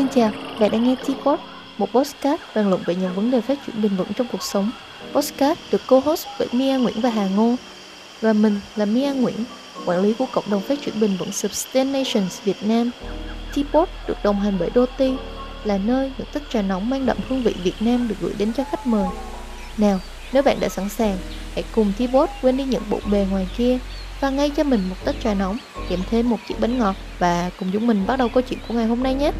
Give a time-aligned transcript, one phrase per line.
[0.00, 1.36] Xin chào, bạn đang nghe T-Pod,
[1.78, 4.70] một podcast bàn luận về những vấn đề phát triển bền vững trong cuộc sống.
[5.12, 7.54] Podcast được co-host bởi Mia Nguyễn và Hà Ngô.
[8.20, 9.44] Và mình là Mia Nguyễn,
[9.86, 12.90] quản lý của cộng đồng phát triển bền vững Substanations Việt Nam.
[13.54, 15.12] T-Pod được đồng hành bởi Doti,
[15.64, 18.52] là nơi những tách trà nóng mang đậm hương vị Việt Nam được gửi đến
[18.52, 19.08] cho khách mời.
[19.76, 20.00] Nào,
[20.32, 21.16] nếu bạn đã sẵn sàng,
[21.54, 23.78] hãy cùng T-Pod quên đi những bộ bề ngoài kia
[24.20, 27.50] và ngay cho mình một tách trà nóng kèm thêm một chiếc bánh ngọt và
[27.58, 29.32] cùng chúng mình bắt đầu câu chuyện của ngày hôm nay nhé.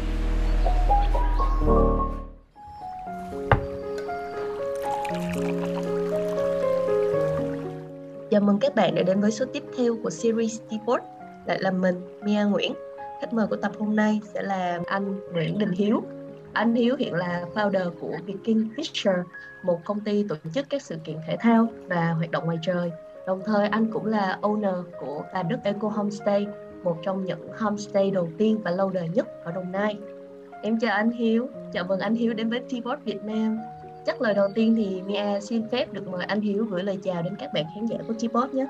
[8.31, 10.99] Chào mừng các bạn đã đến với số tiếp theo của series T-Pod
[11.45, 12.73] Lại là mình, Mia Nguyễn
[13.21, 16.03] Khách mời của tập hôm nay sẽ là anh Nguyễn Đình Hiếu
[16.53, 19.23] Anh Hiếu hiện là founder của Viking Fisher
[19.63, 22.91] Một công ty tổ chức các sự kiện thể thao và hoạt động ngoài trời
[23.27, 26.47] Đồng thời anh cũng là owner của Tà Đức Eco Homestay,
[26.83, 29.97] một trong những homestay đầu tiên và lâu đời nhất ở Đồng Nai.
[30.61, 33.57] Em chào anh Hiếu, chào mừng anh Hiếu đến với T-Bot Việt Nam.
[34.05, 37.21] Chắc lời đầu tiên thì Mia xin phép được mời anh Hiếu gửi lời chào
[37.23, 38.67] đến các bạn khán giả của Chipot nhé.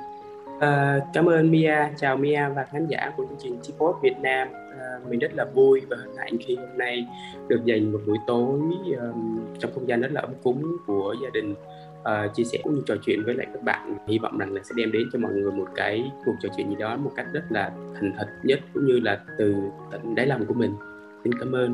[0.59, 4.47] À, cảm ơn Mia, chào Mia và khán giả của chương trình Chipot Việt Nam.
[4.79, 7.07] À, mình rất là vui và hân hạnh khi hôm nay
[7.47, 8.59] được dành một buổi tối
[9.01, 11.55] um, trong không gian rất là ấm cúng của gia đình
[12.01, 14.61] uh, chia sẻ cũng như trò chuyện với lại các bạn hy vọng rằng là
[14.63, 17.25] sẽ đem đến cho mọi người một cái cuộc trò chuyện gì đó một cách
[17.33, 19.55] rất là thành thật nhất cũng như là từ
[19.91, 20.75] tận đáy lòng của mình
[21.23, 21.73] xin cảm ơn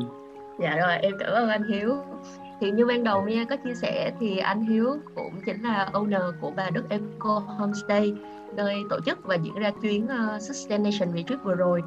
[0.58, 1.96] dạ rồi em cảm ơn anh hiếu.
[2.60, 6.32] Thì như ban đầu nha có chia sẻ thì anh Hiếu cũng chính là owner
[6.40, 8.14] của bà Đức Eco Homestay
[8.56, 11.82] nơi tổ chức và diễn ra chuyến uh, Sustaination Retreat vừa rồi.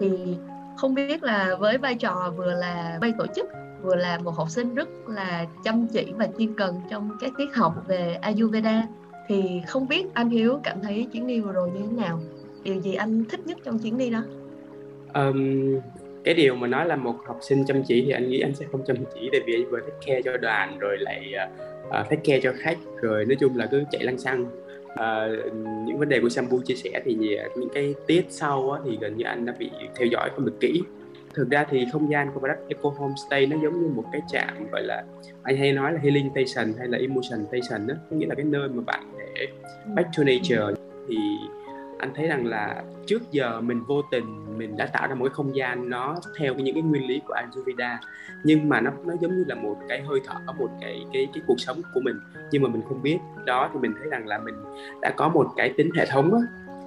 [0.00, 0.36] Thì
[0.76, 3.46] không biết là với vai trò vừa là vay tổ chức
[3.82, 7.54] vừa là một học sinh rất là chăm chỉ và chuyên cần trong các tiết
[7.54, 8.82] học về Ayurveda
[9.28, 12.20] thì không biết anh Hiếu cảm thấy chuyến đi vừa rồi như thế nào?
[12.62, 14.22] Điều gì anh thích nhất trong chuyến đi đó?
[15.14, 15.80] Um,
[16.26, 18.66] cái điều mà nói là một học sinh chăm chỉ thì anh nghĩ anh sẽ
[18.72, 21.32] không chăm chỉ tại vì anh vừa take care cho đoàn rồi lại
[21.88, 24.46] uh, take care cho khách rồi nói chung là cứ chạy lăng xăng.
[24.92, 25.54] Uh,
[25.86, 27.14] những vấn đề của Sambu chia sẻ thì
[27.56, 30.60] những cái tiết sau á, thì gần như anh đã bị theo dõi không được
[30.60, 30.82] kỹ.
[31.34, 34.70] Thực ra thì không gian của Barak Eco Homestay nó giống như một cái trạm
[34.72, 35.04] gọi là
[35.42, 38.44] anh hay nói là healing station hay là emotion station đó có nghĩa là cái
[38.44, 39.46] nơi mà bạn để
[39.94, 40.80] back to nature.
[41.08, 41.16] Thì
[41.98, 45.34] anh thấy rằng là trước giờ mình vô tình mình đã tạo ra một cái
[45.34, 48.00] không gian nó theo những cái nguyên lý của Ayurveda
[48.44, 51.42] nhưng mà nó nó giống như là một cái hơi thở một cái cái cái
[51.46, 52.16] cuộc sống của mình
[52.50, 53.18] nhưng mà mình không biết.
[53.44, 54.54] Đó thì mình thấy rằng là mình
[55.02, 56.40] đã có một cái tính hệ thống á.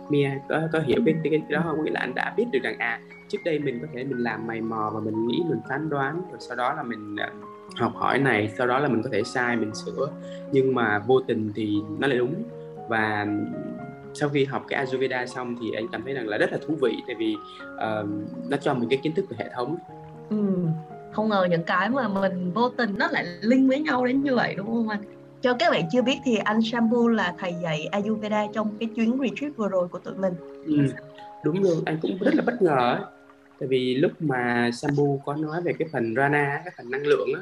[0.09, 1.83] Mia có có hiểu cái, cái cái đó không?
[1.83, 2.99] Nghĩa là anh đã biết được rằng à
[3.29, 6.21] trước đây mình có thể mình làm mày mò và mình nghĩ mình phán đoán
[6.29, 7.31] rồi sau đó là mình à,
[7.75, 10.11] học hỏi này sau đó là mình có thể sai mình sửa.
[10.51, 12.43] Nhưng mà vô tình thì nó lại đúng.
[12.89, 13.27] Và
[14.19, 16.75] sau khi học cái Ayurveda xong thì anh cảm thấy rằng là rất là thú
[16.81, 17.35] vị tại vì
[17.75, 18.09] uh,
[18.49, 19.77] nó cho mình cái kiến thức về hệ thống.
[20.29, 20.37] Ừ.
[21.11, 24.35] không ngờ những cái mà mình vô tình nó lại link với nhau đến như
[24.35, 25.01] vậy đúng không anh?
[25.41, 29.17] Cho các bạn chưa biết thì anh Shambhu là thầy dạy Ayurveda trong cái chuyến
[29.21, 30.33] retreat vừa rồi của tụi mình.
[30.65, 30.77] Ừ,
[31.43, 33.01] đúng luôn anh cũng rất là bất ngờ ấy
[33.59, 37.29] tại vì lúc mà Sambu có nói về cái phần rana cái phần năng lượng
[37.35, 37.41] á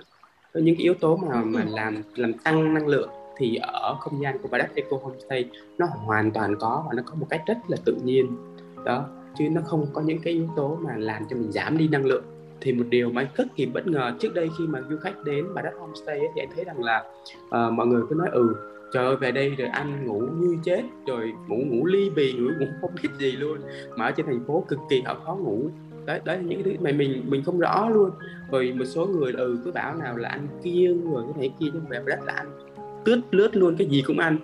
[0.53, 4.21] có những cái yếu tố mà mà làm làm tăng năng lượng thì ở không
[4.21, 7.57] gian của Badass Eco Homestay nó hoàn toàn có và nó có một cách rất
[7.67, 8.37] là tự nhiên.
[8.85, 9.05] Đó
[9.37, 12.05] chứ nó không có những cái yếu tố mà làm cho mình giảm đi năng
[12.05, 12.23] lượng.
[12.61, 15.23] Thì một điều mà anh cực kỳ bất ngờ trước đây khi mà du khách
[15.23, 17.03] đến Badak Homestay ấy, thì anh thấy rằng là
[17.45, 18.55] uh, mọi người cứ nói ừ
[18.93, 22.49] trời ơi về đây rồi ăn ngủ như chết rồi ngủ ngủ ly bì ngủ
[22.59, 23.57] ngủ không biết gì luôn.
[23.95, 25.69] Mà ở trên thành phố cực kỳ họ khó ngủ.
[26.05, 28.11] Đấy đấy là những cái thứ mà mình mình không rõ luôn.
[28.51, 31.67] Rồi một số người ừ cứ bảo nào là ăn kiêng rồi cái này kia
[31.73, 32.66] nhưng về rất là ăn
[33.06, 34.38] tướt lướt luôn cái gì cũng ăn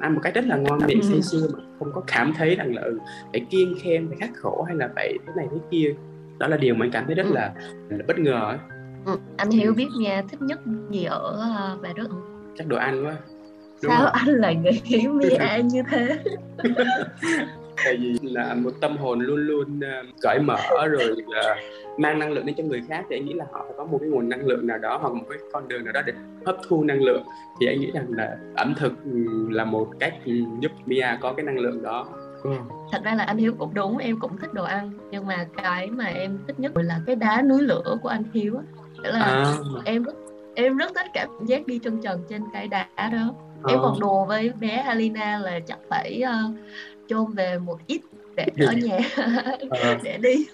[0.00, 2.74] ăn một cách rất là ngon miệng say sưa mà không có cảm thấy rằng
[2.74, 2.98] là ừ,
[3.32, 5.94] phải kiêng khem phải khắc khổ hay là phải thế này thế kia
[6.38, 7.54] đó là điều mà anh cảm thấy rất là,
[7.88, 8.58] là bất ngờ ấy.
[9.06, 10.60] Ừ, anh hiểu biết nha thích nhất
[10.90, 12.52] gì ở uh, Bà Đức không?
[12.58, 13.16] Chắc đồ ăn quá.
[13.82, 14.10] Đúng Sao rồi.
[14.12, 16.18] anh lại nghĩ Mia như thế?
[17.84, 22.32] tại vì là một tâm hồn luôn luôn uh, cởi mở rồi uh, mang năng
[22.32, 24.28] lượng đến cho người khác thì anh nghĩ là họ phải có một cái nguồn
[24.28, 26.12] năng lượng nào đó hoặc một cái con đường nào đó để
[26.46, 27.22] hấp thu năng lượng
[27.60, 28.92] thì anh nghĩ rằng là ẩm thực
[29.50, 30.14] là một cách
[30.60, 32.06] giúp Mia có cái năng lượng đó
[32.44, 32.50] Ừ.
[32.92, 35.90] thật ra là anh hiếu cũng đúng em cũng thích đồ ăn nhưng mà cái
[35.90, 38.62] mà em thích nhất là cái đá núi lửa của anh hiếu á
[39.10, 39.54] là à.
[39.84, 40.14] em rất
[40.54, 43.68] em rất thích cảm giác đi chân trần trên cái đá đó à.
[43.68, 46.56] em còn đùa với bé Halina là chắc phải uh,
[47.08, 48.00] chôn về một ít
[48.36, 48.98] để ở nhà
[49.70, 50.00] à.
[50.02, 50.46] để đi.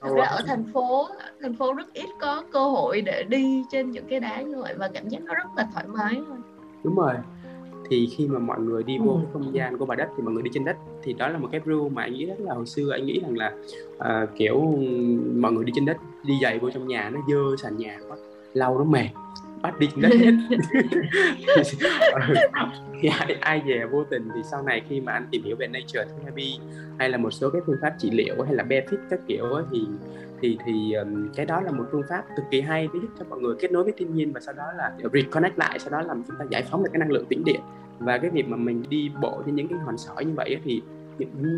[0.00, 1.08] Thực ở thành phố
[1.42, 4.74] thành phố rất ít có cơ hội để đi trên những cái đá như vậy
[4.76, 6.36] và cảm giác nó rất là thoải mái thôi.
[6.84, 7.14] Đúng rồi.
[7.90, 9.18] Thì khi mà mọi người đi vô ừ.
[9.22, 11.38] cái không gian của bà đất thì mọi người đi trên đất thì đó là
[11.38, 13.52] một cái rule mà anh nghĩ rất là hồi xưa anh nghĩ rằng là
[13.96, 14.60] uh, kiểu
[15.36, 18.16] mọi người đi trên đất đi giày vô trong nhà nó dơ sàn nhà quá
[18.54, 19.08] lau nó mệt
[19.62, 20.32] bắt đi đất hết.
[23.02, 25.66] Thì ai, ai về vô tình thì sau này khi mà anh tìm hiểu về
[25.66, 26.58] nature therapy
[26.98, 29.64] hay là một số cái phương pháp trị liệu hay là benefit các kiểu ấy,
[29.72, 29.86] thì
[30.40, 33.24] thì thì um, cái đó là một phương pháp cực kỳ hay để giúp cho
[33.28, 36.06] mọi người kết nối với thiên nhiên và sau đó là reconnect lại sau đó
[36.06, 37.60] làm chúng ta giải phóng được cái năng lượng tĩnh điện.
[37.98, 40.60] Và cái việc mà mình đi bộ trên những cái hòn sỏi như vậy ấy,
[40.64, 40.82] thì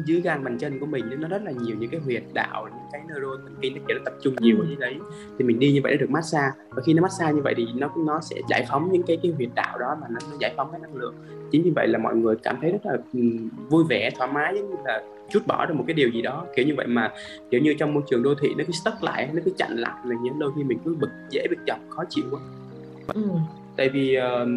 [0.07, 2.89] dưới gan bàn chân của mình nó rất là nhiều những cái huyệt đạo những
[2.93, 4.97] cái neuron thần kinh nó kiểu nó tập trung nhiều ở dưới đấy.
[5.39, 6.53] Thì mình đi như vậy nó được massage.
[6.71, 9.33] Và khi nó massage như vậy thì nó nó sẽ giải phóng những cái cái
[9.37, 11.15] huyệt đạo đó mà nó, nó giải phóng cái năng lượng.
[11.51, 12.97] Chính vì vậy là mọi người cảm thấy rất là
[13.69, 16.47] vui vẻ thoải mái giống như là chút bỏ được một cái điều gì đó.
[16.57, 17.13] Kiểu như vậy mà
[17.51, 19.95] kiểu như trong môi trường đô thị nó cứ stuck lại nó cứ chặn lại
[20.05, 22.41] là những đôi khi mình cứ bực dễ bị chọc khó chịu quá.
[23.15, 23.23] Ừ.
[23.77, 24.49] tại vì uh,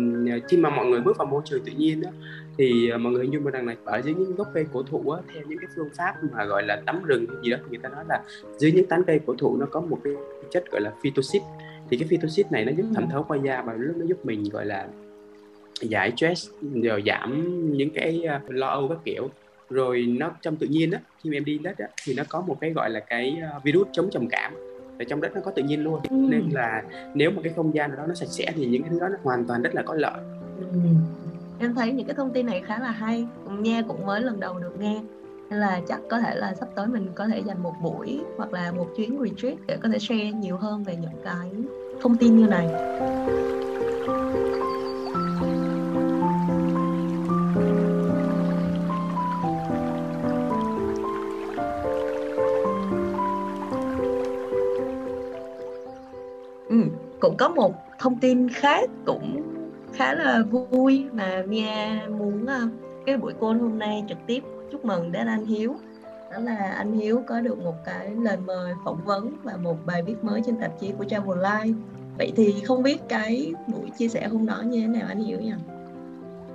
[0.50, 2.10] khi mà mọi người bước vào môi trường tự nhiên đó,
[2.58, 5.10] thì uh, mọi người hình dung rằng là ở dưới những gốc cây cổ thụ
[5.10, 7.70] á, theo những cái phương pháp mà gọi là tắm rừng hay gì đó thì
[7.70, 8.22] người ta nói là
[8.58, 10.14] dưới những tán cây cổ thụ nó có một cái
[10.52, 11.42] chất gọi là phytoxit.
[11.90, 14.44] Thì cái phytoxit này nó giúp thẩm thấu qua da và lúc nó giúp mình
[14.44, 14.88] gọi là
[15.82, 16.50] giải stress
[16.84, 17.44] rồi giảm
[17.78, 19.30] những cái uh, lo âu các kiểu.
[19.70, 22.42] Rồi nó trong tự nhiên á khi mà em đi đất á thì nó có
[22.42, 24.54] một cái gọi là cái virus chống trầm cảm.
[25.00, 26.00] Ở trong đất nó có tự nhiên luôn.
[26.10, 26.16] Ừ.
[26.30, 26.84] nên là
[27.14, 29.18] nếu mà cái không gian đó nó sạch sẽ thì những cái thứ đó nó
[29.24, 30.20] hoàn toàn rất là có lợi.
[30.72, 30.80] Ừ
[31.64, 33.28] em thấy những cái thông tin này khá là hay
[33.60, 35.02] nghe cũng mới lần đầu được nghe.
[35.50, 38.54] Nên là chắc có thể là sắp tới mình có thể dành một buổi hoặc
[38.54, 41.52] là một chuyến retreat để có thể share nhiều hơn về những cái
[42.02, 42.68] thông tin như này.
[56.70, 56.78] Ừ,
[57.20, 59.53] cũng có một thông tin khác cũng
[59.94, 62.68] khá là vui mà Mia muốn ờ,
[63.06, 64.44] cái buổi call hôm nay trực tiếp.
[64.72, 65.76] Chúc mừng đến anh Hiếu.
[66.32, 70.04] Đó là anh Hiếu có được một cái lời mời phỏng vấn và một bài
[70.04, 71.74] viết mới trên tạp chí của Travel Life
[72.18, 75.40] vậy thì không biết cái buổi chia sẻ hôm đó như thế nào anh Hiếu
[75.40, 75.54] nhỉ?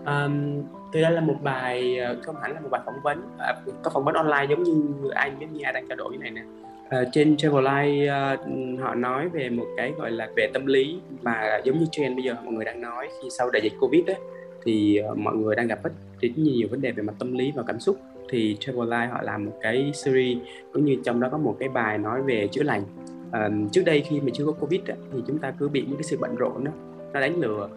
[0.07, 0.63] Um,
[0.93, 3.91] thực ra là một bài ờ, không hẳn là một bài phỏng vấn à, có
[3.91, 6.43] phỏng vấn online giống như anh với Mia đang trao đổi như này nè
[6.89, 11.61] uh, trên Travelite uh, họ nói về một cái gọi là về tâm lý mà
[11.65, 14.17] giống như trend bây giờ mọi người đang nói khi sau đại dịch Covid ấy,
[14.65, 15.79] thì uh, mọi người đang gặp
[16.21, 17.97] rất nhiều vấn đề về mặt tâm lý và cảm xúc.
[18.31, 20.39] Thì Travelite họ làm một cái series
[20.73, 22.83] cũng như trong đó có một cái bài nói về chữa lành.
[23.29, 25.97] Uh, trước đây khi mà chưa có Covid ấy, thì chúng ta cứ bị những
[25.97, 26.73] cái sự bận rộn đó
[27.13, 27.69] nó đánh lừa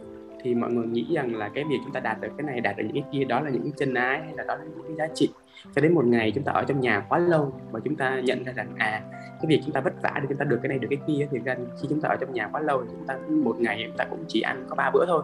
[0.43, 2.77] thì mọi người nghĩ rằng là cái việc chúng ta đạt được cái này, đạt
[2.77, 4.83] được những cái kia đó là những cái chân ái hay là đó là những
[4.88, 5.29] cái giá trị.
[5.75, 8.43] Cho đến một ngày chúng ta ở trong nhà quá lâu và chúng ta nhận
[8.43, 10.79] ra rằng à cái việc chúng ta vất vả để chúng ta được cái này,
[10.79, 13.07] được cái kia thì ra khi chúng ta ở trong nhà quá lâu thì chúng
[13.07, 15.23] ta một ngày chúng ta cũng chỉ ăn có ba bữa thôi.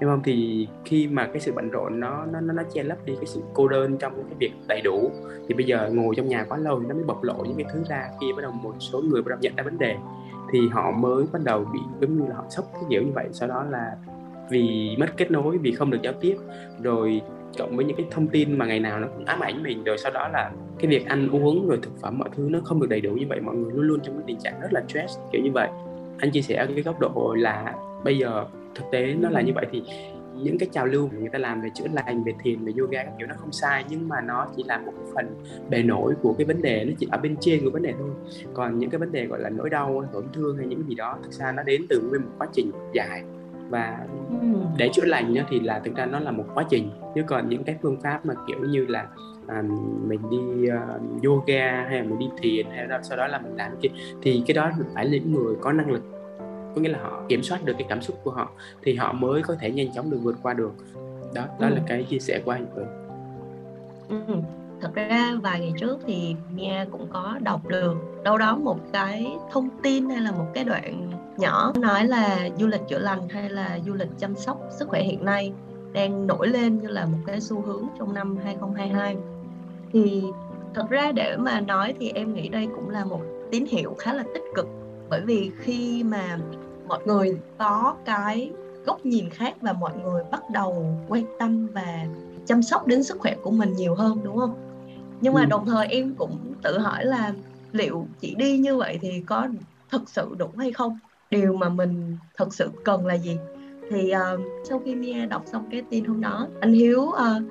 [0.00, 0.20] Đúng không?
[0.24, 3.40] Thì khi mà cái sự bận rộn nó nó nó che lấp đi cái sự
[3.54, 5.10] cô đơn trong cái việc đầy đủ,
[5.48, 7.82] thì bây giờ ngồi trong nhà quá lâu nó mới bộc lộ những cái thứ
[7.88, 9.96] ra khi bắt đầu một số người bắt đầu nhận ra vấn đề,
[10.52, 13.28] thì họ mới bắt đầu bị giống như là họ sốc cái kiểu như vậy.
[13.32, 13.96] Sau đó là
[14.50, 16.36] vì mất kết nối, vì không được giao tiếp.
[16.82, 17.20] Rồi
[17.58, 19.98] cộng với những cái thông tin mà ngày nào nó cũng ám ảnh mình, rồi
[19.98, 22.86] sau đó là cái việc ăn uống, rồi thực phẩm mọi thứ nó không được
[22.90, 25.18] đầy đủ như vậy, mọi người luôn luôn trong cái tình trạng rất là stress,
[25.32, 25.68] kiểu như vậy.
[26.18, 28.44] Anh chia sẻ ở cái góc độ là bây giờ
[28.74, 29.82] thực tế nó là như vậy thì
[30.42, 33.12] những cái trào lưu người ta làm về chữa lành, về thiền, về yoga các
[33.18, 35.26] kiểu nó không sai, nhưng mà nó chỉ là một phần
[35.70, 38.10] bề nổi của cái vấn đề, nó chỉ ở bên trên của vấn đề thôi.
[38.54, 40.94] Còn những cái vấn đề gọi là nỗi đau, tổn thương hay những cái gì
[40.94, 43.22] đó, thực ra nó đến từ nguyên một quá trình dài
[43.68, 44.06] và
[44.76, 46.90] để chữa lành nhá, thì là thực ra nó là một quá trình.
[47.14, 49.06] Chứ còn những cái phương pháp mà kiểu như là
[49.46, 49.62] à,
[50.06, 53.56] mình đi uh, yoga hay là mình đi thiền hay là sau đó là mình
[53.56, 53.90] làm cái
[54.22, 56.02] thì cái đó phải là những người có năng lực.
[56.74, 58.50] Có nghĩa là họ kiểm soát được cái cảm xúc của họ
[58.82, 60.72] thì họ mới có thể nhanh chóng được vượt qua được.
[61.34, 61.74] Đó đó ừ.
[61.74, 62.84] là cái chia sẻ của anh ừ.
[64.08, 64.34] ừ.
[64.80, 67.94] Thật ra vài ngày trước thì Mia cũng có đọc được.
[68.24, 72.66] Đâu đó một cái thông tin hay là một cái đoạn nhỏ nói là du
[72.66, 75.52] lịch chữa lành hay là du lịch chăm sóc sức khỏe hiện nay
[75.92, 79.16] đang nổi lên như là một cái xu hướng trong năm 2022
[79.92, 80.22] thì
[80.74, 84.12] thật ra để mà nói thì em nghĩ đây cũng là một tín hiệu khá
[84.12, 84.66] là tích cực
[85.10, 86.38] bởi vì khi mà
[86.88, 88.50] mọi người có cái
[88.86, 92.06] góc nhìn khác và mọi người bắt đầu quan tâm và
[92.46, 94.54] chăm sóc đến sức khỏe của mình nhiều hơn đúng không?
[95.20, 95.46] Nhưng mà ừ.
[95.46, 97.32] đồng thời em cũng tự hỏi là
[97.72, 99.48] liệu chỉ đi như vậy thì có
[99.90, 100.98] thực sự đủ hay không
[101.30, 103.38] điều mà mình thực sự cần là gì?
[103.90, 107.42] Thì uh, sau khi Mia đọc xong cái tin hôm đó anh Hiếu uh,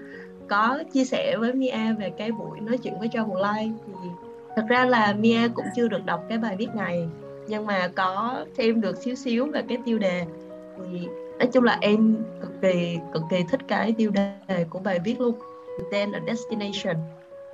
[0.47, 4.09] có chia sẻ với Mia về cái buổi nói chuyện với Travel Life thì
[4.55, 7.07] thật ra là Mia cũng chưa được đọc cái bài viết này
[7.47, 10.25] nhưng mà có thêm được xíu xíu về cái tiêu đề.
[10.77, 11.07] Thì
[11.39, 15.21] nói chung là em cực kỳ cực kỳ thích cái tiêu đề của bài viết
[15.21, 15.35] luôn
[15.91, 16.95] then a destination.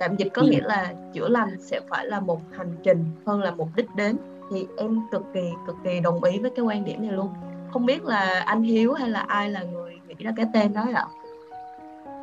[0.00, 0.48] Tạm dịch có ừ.
[0.50, 4.16] nghĩa là chữa lành sẽ phải là một hành trình hơn là một đích đến
[4.52, 7.28] thì em cực kỳ cực kỳ đồng ý với cái quan điểm này luôn
[7.70, 10.86] không biết là anh Hiếu hay là ai là người nghĩ ra cái tên đó
[10.94, 11.04] ạ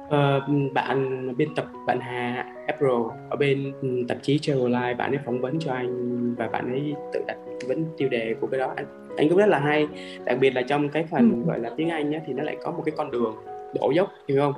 [0.09, 0.41] Ờ,
[0.73, 2.91] bạn biên tập bạn Hà April
[3.29, 3.73] ở bên
[4.07, 7.37] tạp chí Travel Life bạn ấy phỏng vấn cho anh và bạn ấy tự đặt
[7.67, 8.85] vấn tiêu đề của cái đó anh,
[9.17, 9.87] anh cũng rất là hay
[10.25, 11.47] đặc biệt là trong cái phần ừ.
[11.47, 13.35] gọi là tiếng Anh nhé thì nó lại có một cái con đường
[13.81, 14.53] đổ dốc hiểu không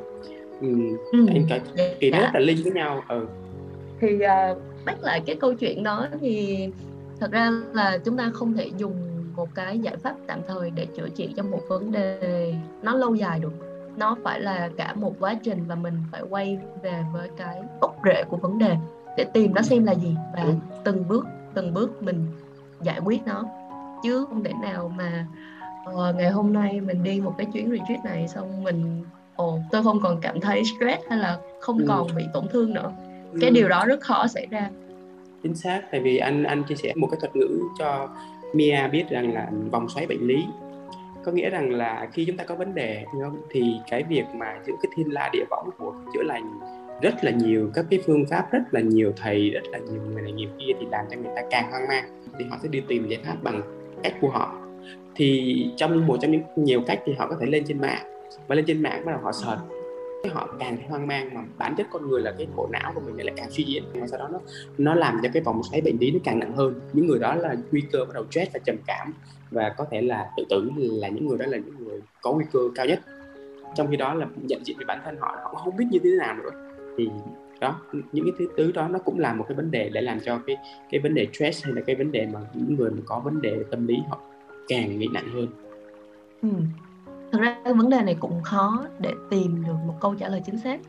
[0.61, 0.67] ừ,
[1.11, 1.25] ừ.
[1.27, 1.59] anh cả
[1.99, 2.19] kỳ dạ.
[2.19, 3.27] rất là linh với nhau ừ.
[3.99, 6.67] thì uh, bắt lại cái câu chuyện đó thì
[7.21, 8.93] thật ra là chúng ta không thể dùng
[9.35, 13.15] một cái giải pháp tạm thời để chữa trị cho một vấn đề nó lâu
[13.15, 13.53] dài được
[13.97, 17.95] nó phải là cả một quá trình và mình phải quay về với cái gốc
[18.05, 18.75] rễ của vấn đề
[19.17, 20.53] để tìm nó xem là gì và ừ.
[20.83, 22.27] từng bước từng bước mình
[22.81, 23.45] giải quyết nó
[24.03, 25.27] chứ không thể nào mà
[25.89, 29.03] uh, ngày hôm nay mình đi một cái chuyến retreat này xong mình
[29.35, 31.85] ồ tôi không còn cảm thấy stress hay là không ừ.
[31.87, 32.91] còn bị tổn thương nữa
[33.33, 33.37] ừ.
[33.41, 34.69] cái điều đó rất khó xảy ra
[35.43, 38.09] chính xác, tại vì anh anh chia sẻ một cái thuật ngữ cho
[38.53, 40.45] Mia biết rằng là vòng xoáy bệnh lý.
[41.25, 43.41] Có nghĩa rằng là khi chúng ta có vấn đề không?
[43.49, 46.59] thì cái việc mà giữ cái thiên la địa võng của chữa lành
[47.01, 50.21] rất là nhiều, các cái phương pháp rất là nhiều thầy, rất là nhiều người
[50.21, 52.23] này nhiều kia thì làm cho người ta càng hoang mang.
[52.39, 53.61] Thì họ sẽ đi tìm giải pháp bằng
[54.03, 54.55] cách của họ.
[55.15, 58.03] Thì trong một trong những nhiều cách thì họ có thể lên trên mạng.
[58.47, 59.80] Và lên trên mạng bắt đầu họ search
[60.29, 63.25] họ càng hoang mang mà bản chất con người là cái bộ não của mình
[63.25, 63.83] lại càng suy diễn.
[63.93, 64.39] Và sau đó nó
[64.77, 66.79] nó làm cho cái vòng xoáy bệnh lý nó càng nặng hơn.
[66.93, 69.13] Những người đó là nguy cơ bắt đầu stress và trầm cảm
[69.51, 72.45] và có thể là tự tử, là những người đó là những người có nguy
[72.53, 72.99] cơ cao nhất.
[73.75, 76.09] Trong khi đó là nhận diện về bản thân họ họ không biết như thế
[76.09, 76.49] nào nữa.
[76.97, 77.09] Thì
[77.59, 80.19] đó, những cái thứ tứ đó nó cũng là một cái vấn đề để làm
[80.19, 80.57] cho cái
[80.91, 83.41] cái vấn đề stress hay là cái vấn đề mà những người mà có vấn
[83.41, 84.19] đề tâm lý họ
[84.67, 85.47] càng bị nặng hơn.
[86.41, 86.49] Ừ
[87.31, 90.41] thật ra cái vấn đề này cũng khó để tìm được một câu trả lời
[90.45, 90.79] chính xác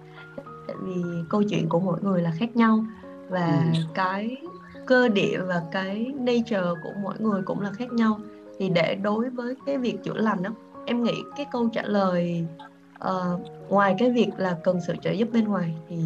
[0.66, 2.84] tại vì câu chuyện của mỗi người là khác nhau
[3.28, 3.80] và ừ.
[3.94, 4.36] cái
[4.86, 8.18] cơ địa và cái nature của mỗi người cũng là khác nhau
[8.58, 10.50] thì để đối với cái việc chữa lành đó
[10.86, 12.46] em nghĩ cái câu trả lời
[13.08, 15.96] uh, ngoài cái việc là cần sự trợ giúp bên ngoài thì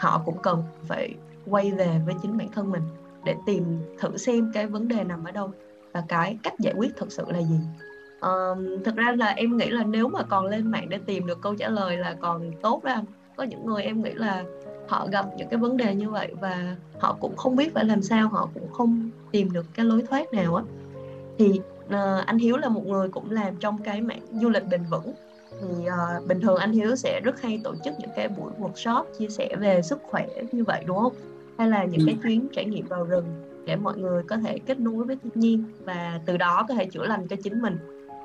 [0.00, 1.14] họ cũng cần phải
[1.46, 2.82] quay về với chính bản thân mình
[3.24, 3.64] để tìm
[3.98, 5.50] thử xem cái vấn đề nằm ở đâu
[5.92, 7.58] và cái cách giải quyết thực sự là gì
[8.20, 11.40] um, thực ra là em nghĩ là nếu mà còn lên mạng để tìm được
[11.42, 13.02] câu trả lời là còn tốt đó
[13.36, 14.44] có những người em nghĩ là
[14.88, 18.02] họ gặp những cái vấn đề như vậy và họ cũng không biết phải làm
[18.02, 20.64] sao họ cũng không tìm được cái lối thoát nào á
[21.38, 24.82] thì uh, anh Hiếu là một người cũng làm trong cái mạng du lịch bền
[24.90, 25.12] vững
[25.60, 29.04] thì uh, bình thường anh Hiếu sẽ rất hay tổ chức những cái buổi workshop
[29.18, 31.12] chia sẻ về sức khỏe như vậy đúng không?
[31.58, 32.04] Hay là những ừ.
[32.06, 33.24] cái chuyến trải nghiệm vào rừng
[33.66, 36.86] để mọi người có thể kết nối với thiên nhiên và từ đó có thể
[36.86, 37.76] chữa lành cho chính mình.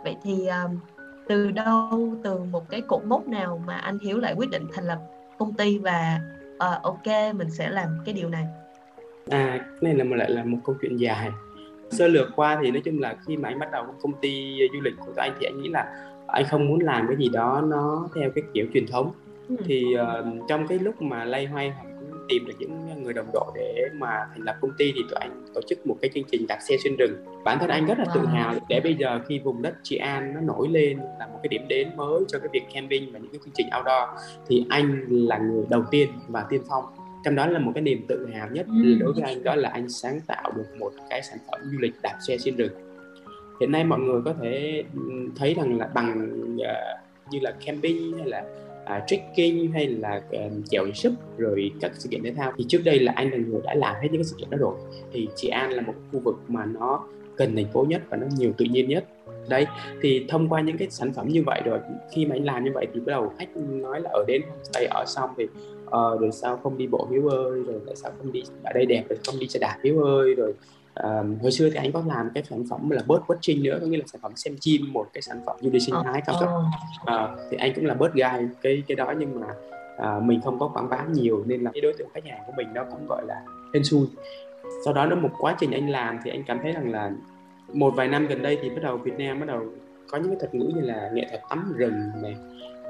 [0.04, 0.80] Vậy thì um,
[1.28, 4.86] từ đâu từ một cái cột mốc nào mà anh Hiếu lại quyết định thành
[4.86, 5.00] lập
[5.38, 6.20] công ty và
[6.56, 8.46] uh, ok mình sẽ làm cái điều này?
[9.30, 11.32] À, cái này là một lại là một câu chuyện dài
[11.92, 14.82] sơ lược qua thì nói chung là khi mà anh bắt đầu công ty du
[14.82, 18.10] lịch của anh thì anh nghĩ là anh không muốn làm cái gì đó nó
[18.16, 19.12] theo cái kiểu truyền thống
[19.50, 19.56] ừ.
[19.66, 21.74] thì uh, trong cái lúc mà lay hoay
[22.32, 25.46] tìm được những người đồng đội để mà thành lập công ty thì tụi anh
[25.54, 27.26] tổ chức một cái chương trình đạp xe xuyên rừng.
[27.44, 30.34] Bản thân anh rất là tự hào để bây giờ khi vùng đất Trị An
[30.34, 33.32] nó nổi lên là một cái điểm đến mới cho cái việc camping và những
[33.32, 34.10] cái chương trình outdoor
[34.48, 36.84] thì anh là người đầu tiên và tiên phong.
[37.26, 38.96] Trong đó là một cái niềm tự hào nhất ừ.
[39.00, 41.94] đối với anh đó là anh sáng tạo được một cái sản phẩm du lịch
[42.04, 42.72] đạp xe xuyên rừng.
[43.60, 44.84] Hiện nay mọi người có thể
[45.36, 48.44] thấy rằng là bằng uh, như là camping hay là
[48.86, 52.54] À, uh, trekking hay là um, chèo súp rồi các sự kiện thể thao.
[52.58, 54.58] Thì trước đây là anh là người đã làm hết những cái sự kiện đó
[54.58, 54.76] rồi.
[55.12, 57.04] Thì chị An là một khu vực mà nó
[57.38, 59.06] gần thành phố nhất và nó nhiều tự nhiên nhất.
[59.50, 59.66] Đấy
[60.02, 61.80] thì thông qua những cái sản phẩm như vậy rồi
[62.12, 64.42] khi mà anh làm như vậy thì bắt đầu khách nói là ở đến
[64.74, 65.48] đây ở xong thì
[65.86, 68.86] ờ, rồi sao không đi bộ hiếu ơi rồi tại sao không đi ở đây
[68.86, 70.54] đẹp rồi không đi xe đạp hiếu ơi rồi
[71.42, 73.98] hồi xưa thì anh có làm cái sản phẩm là bird watching nữa có nghĩa
[73.98, 76.50] là sản phẩm xem chim một cái sản phẩm du lịch sinh thái cao cấp
[77.02, 79.48] uh, thì anh cũng là bird guide cái cái đó nhưng mà
[80.18, 82.54] uh, mình không có quảng bá nhiều nên là cái đối tượng khách hàng của
[82.58, 83.42] mình nó cũng gọi là
[83.74, 84.08] hên xui.
[84.86, 87.12] Sau đó nó một quá trình anh làm thì anh cảm thấy rằng là
[87.74, 89.62] một vài năm gần đây thì bắt đầu Việt Nam bắt đầu
[90.12, 92.36] có những cái thuật ngữ như là nghệ thuật tắm rừng này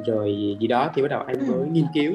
[0.05, 1.65] rồi gì đó thì bắt đầu anh mới ừ.
[1.72, 2.13] nghiên cứu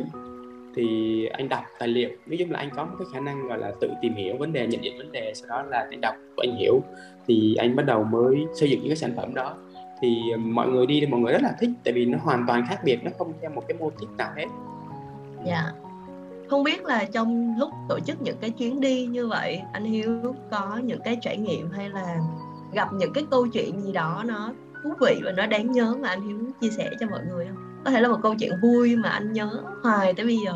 [0.76, 2.10] thì anh đọc tài liệu.
[2.26, 4.52] Nói chung là anh có một cái khả năng, gọi là, tự tìm hiểu vấn
[4.52, 6.80] đề, nhận diện vấn đề, sau đó là anh đọc và anh hiểu.
[7.26, 9.56] Thì anh bắt đầu mới xây dựng những cái sản phẩm đó.
[10.00, 12.66] Thì mọi người đi thì mọi người rất là thích, tại vì nó hoàn toàn
[12.68, 14.46] khác biệt, nó không theo một cái mô típ nào hết.
[15.46, 15.62] Dạ.
[15.62, 15.74] Yeah.
[16.48, 20.34] không biết là trong lúc tổ chức những cái chuyến đi như vậy, anh hiếu
[20.50, 22.18] có những cái trải nghiệm hay là
[22.72, 24.52] gặp những cái câu chuyện gì đó nó
[24.88, 27.82] thú vị và nó đáng nhớ mà anh hiếu chia sẻ cho mọi người không
[27.84, 30.52] có thể là một câu chuyện vui mà anh nhớ hoài tới bây giờ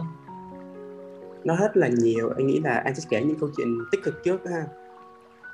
[1.44, 4.24] nó rất là nhiều anh nghĩ là anh sẽ kể những câu chuyện tích cực
[4.24, 4.64] trước ha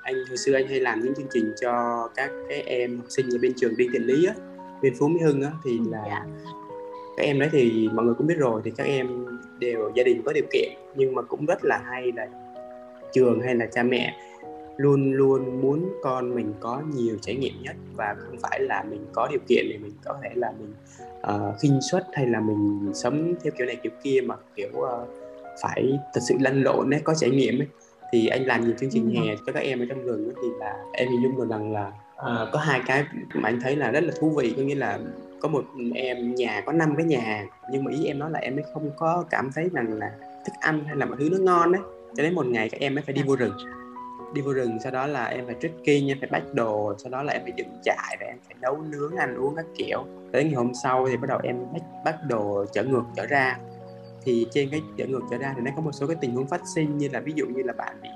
[0.02, 3.26] anh hồi xưa anh hay làm những chương trình cho các cái em học sinh
[3.34, 4.34] ở bên trường đi Thiện Lý á
[4.82, 6.22] bên Phú Mỹ Hưng á thì là yeah.
[6.26, 6.50] Dạ.
[7.16, 9.26] các em đấy thì mọi người cũng biết rồi thì các em
[9.58, 12.26] đều gia đình có điều kiện nhưng mà cũng rất là hay là
[13.12, 14.16] trường hay là cha mẹ
[14.76, 19.06] luôn luôn muốn con mình có nhiều trải nghiệm nhất và không phải là mình
[19.12, 20.74] có điều kiện thì mình có thể là mình
[21.34, 25.08] uh, khinh suất hay là mình sống theo kiểu này kiểu kia mà kiểu uh,
[25.62, 27.68] phải thật sự lăn lộn ấy có trải nghiệm ấy.
[28.12, 30.84] Thì anh làm nhiều chương trình hè cho các em ở trong rừng thì là
[30.92, 33.04] em hình dung được rằng là uh, có hai cái
[33.34, 34.54] mà anh thấy là rất là thú vị.
[34.56, 34.98] Có nghĩa là
[35.40, 35.64] có một
[35.94, 38.90] em nhà có năm cái nhà nhưng mà ý em nói là em ấy không
[38.96, 41.82] có cảm thấy rằng là thức ăn hay là mọi thứ nó ngon đấy
[42.16, 43.52] cho đến một ngày các em mới phải đi vô rừng
[44.34, 47.22] đi vô rừng sau đó là em phải trekking em phải bắt đồ sau đó
[47.22, 50.04] là em phải dựng trại và em phải nấu nướng ăn uống các kiểu.
[50.32, 53.58] Tới ngày hôm sau thì bắt đầu em bắt, bắt đồ trở ngược trở ra.
[54.22, 56.46] Thì trên cái trở ngược trở ra thì nó có một số cái tình huống
[56.46, 58.08] phát sinh như là ví dụ như là bạn bị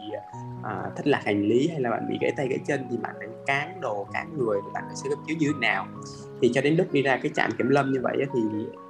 [0.61, 3.15] uh, thất lạc hành lý hay là bạn bị gãy tay gãy chân thì bạn
[3.19, 5.87] phải cán đồ cán người thì bạn phải sơ cấp cứu như thế nào.
[6.43, 8.41] Thì cho đến lúc đi ra cái trạm kiểm lâm như vậy thì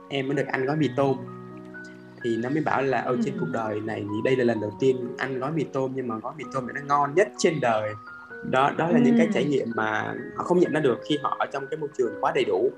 [0.09, 1.17] em mới được ăn gói mì tôm
[2.23, 4.73] thì nó mới bảo là ở trên cuộc đời này thì đây là lần đầu
[4.81, 7.61] tiên ăn gói mì tôm nhưng mà gói mì tôm này nó ngon nhất trên
[7.61, 7.91] đời.
[8.51, 11.37] Đó đó là những cái trải nghiệm mà họ không nhận ra được khi họ
[11.39, 12.71] ở trong cái môi trường quá đầy đủ.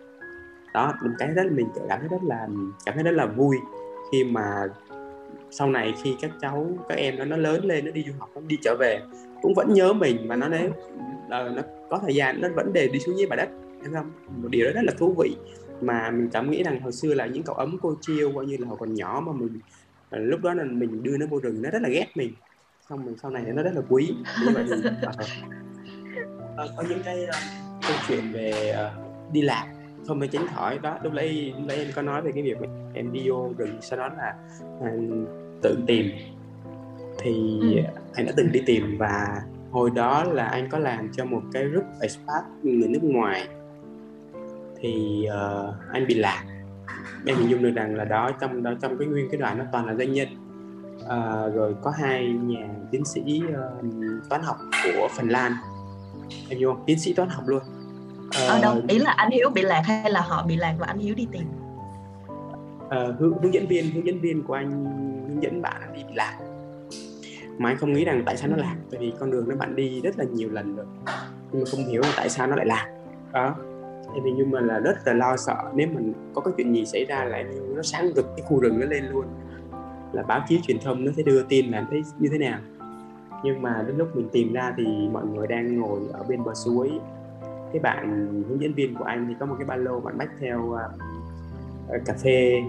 [0.75, 2.49] Đó một cái rất là mình cảm thấy rất là
[2.85, 3.57] cảm thấy rất là vui
[4.13, 4.69] khi mà
[5.51, 8.31] sau này khi các cháu các em nó nó lớn lên nó đi du học
[8.35, 9.01] nó đi trở về
[9.43, 12.89] cũng vẫn nhớ mình và nó nói uh, nó có thời gian nó vẫn đều
[12.93, 13.49] đi xuống dưới mặt đất.
[13.83, 14.11] Thấy không?
[14.43, 15.37] Một điều đó rất là thú vị
[15.83, 18.57] mà mình cảm nghĩ rằng hồi xưa là những cậu ấm cô chiêu coi như
[18.57, 19.61] là hồi còn nhỏ mà mình uh,
[20.11, 22.33] lúc đó là mình đưa nó vô rừng nó rất là ghét mình.
[22.89, 24.15] Xong mình sau này nó rất là quý.
[24.41, 27.35] Như vậy thì uh, có những cái uh,
[27.89, 29.75] câu chuyện về uh, đi lạc.
[30.07, 30.99] Không phải tránh khỏi đó.
[31.03, 32.57] Lúc nãy lúc nãy em có nói về cái việc
[32.95, 34.35] em đi vô rừng sau đó là
[34.83, 34.93] à,
[35.63, 36.07] tự tìm.
[37.19, 37.83] Thì ừ.
[38.15, 41.65] anh đã từng đi tìm và hồi đó là anh có làm cho một cái
[41.65, 43.49] group expat người nước ngoài
[44.83, 46.45] thì uh, anh bị lạc.
[47.27, 49.65] Em hình dung được rằng là đó trong đó trong cái nguyên cái đoàn nó
[49.73, 50.29] toàn là doanh nhân.
[51.03, 53.85] Uh, rồi có hai nhà tiến sĩ uh,
[54.29, 55.53] toán học của Phần Lan.
[56.49, 56.83] Em hiểu không?
[56.87, 57.63] Tiến sĩ toán học luôn.
[58.49, 60.99] Ở đâu ý là anh hiếu bị lạc hay là họ bị lạc và anh
[60.99, 61.45] hiếu đi tìm?
[62.85, 64.71] Uh, hướng, hướng dẫn viên hướng dẫn viên của anh
[65.29, 66.39] hướng dẫn bạn đi bị lạc.
[67.59, 69.77] Mà anh không nghĩ rằng tại sao nó lạc tại vì con đường nó bạn
[69.77, 70.87] đi rất là nhiều lần rồi.
[71.53, 72.87] Nhưng mà không hiểu tại sao nó lại lạc.
[73.33, 73.55] Đó
[74.25, 77.05] thì nhưng mà là rất là lo sợ nếu mình có cái chuyện gì xảy
[77.05, 77.45] ra lại
[77.77, 79.27] nó sáng rực cái khu rừng nó lên luôn.
[80.13, 82.59] Là báo chí truyền thông nó sẽ đưa tin là thấy như thế nào.
[83.45, 86.55] Nhưng mà đến lúc mình tìm ra thì mọi người đang ngồi ở bên bờ
[86.55, 86.91] suối.
[87.73, 90.31] Cái bạn hướng dẫn viên của anh thì có một cái ba lô bạn bách
[90.41, 92.63] theo uh, cà phê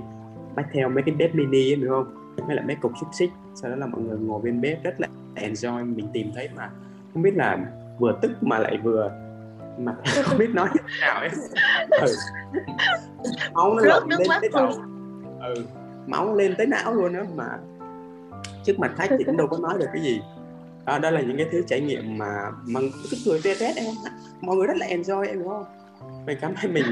[0.55, 2.35] bách theo mấy cái bếp mini ấy, đúng không?
[2.47, 3.31] Mấy là mấy cục xúc xích.
[3.55, 6.69] Sau đó là mọi người ngồi bên bếp rất là enjoy mình tìm thấy mà
[7.13, 7.57] không biết là
[7.99, 9.22] vừa tức mà lại vừa
[9.77, 10.69] mà không biết nói
[11.01, 11.29] nào ấy
[11.89, 12.15] ừ.
[13.53, 14.71] máu nó lộn lên tới đầu
[15.41, 15.65] ừ.
[16.07, 17.45] Máu lên tới não luôn đó mà
[18.63, 20.21] trước mặt khách thì cũng đâu có nói được cái gì.
[20.85, 22.79] Đó, đó là những cái thứ trải nghiệm mà mà
[23.11, 23.93] cứ cười tê tét em
[24.41, 25.65] mọi người rất là enjoy em hiểu không?
[26.25, 26.85] Mình cảm thấy mình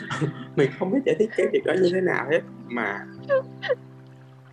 [0.56, 3.06] mình không biết giải thích cái việc đó như thế nào hết mà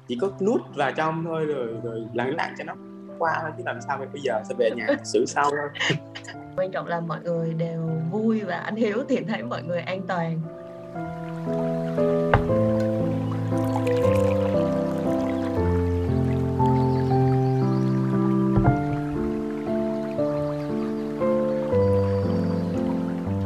[0.07, 2.73] chỉ có nút vào trong thôi rồi rồi lắng lặng cho nó
[3.19, 5.97] qua thôi, chứ làm sao bây giờ sẽ về nhà xử sau thôi
[6.55, 10.01] quan trọng là mọi người đều vui và anh hiếu thì thấy mọi người an
[10.07, 10.41] toàn.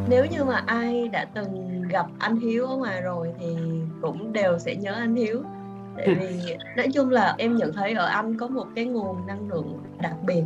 [0.10, 3.58] Nếu như mà ai đã từng gặp anh Hiếu ở ngoài rồi thì
[4.02, 5.44] cũng đều sẽ nhớ anh Hiếu
[6.06, 9.50] tại vì nói chung là em nhận thấy ở anh có một cái nguồn năng
[9.50, 10.44] lượng đặc biệt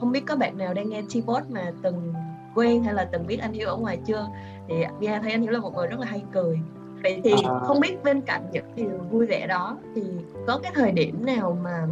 [0.00, 2.14] không biết có bạn nào đang nghe T-Pod mà từng
[2.54, 4.28] quen hay là từng biết anh Hiếu ở ngoài chưa
[4.68, 6.58] thì Bia thấy anh Hiếu là một người rất là hay cười
[7.02, 7.58] vậy thì à.
[7.62, 10.02] không biết bên cạnh những điều vui vẻ đó thì
[10.46, 11.86] có cái thời điểm nào mà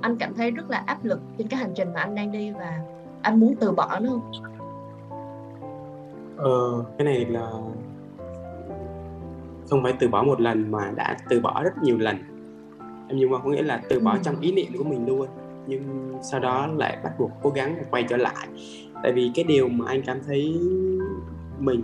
[0.00, 2.50] anh cảm thấy rất là áp lực trên cái hành trình mà anh đang đi
[2.50, 2.80] và
[3.22, 4.32] anh muốn từ bỏ nó không?
[6.36, 7.50] Ờ, cái này là
[9.70, 12.16] không phải từ bỏ một lần mà đã từ bỏ rất nhiều lần
[13.08, 14.18] em nhưng mà có nghĩa là từ bỏ ừ.
[14.22, 15.28] trong ý niệm của mình luôn.
[15.66, 18.48] Nhưng sau đó lại bắt buộc cố gắng quay trở lại.
[19.02, 20.60] Tại vì cái điều mà anh cảm thấy
[21.58, 21.82] mình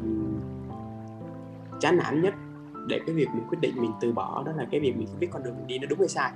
[1.80, 2.34] chán nản nhất
[2.88, 5.20] để cái việc mình quyết định mình từ bỏ đó là cái việc mình không
[5.20, 6.32] biết con đường mình đi nó đúng hay sai.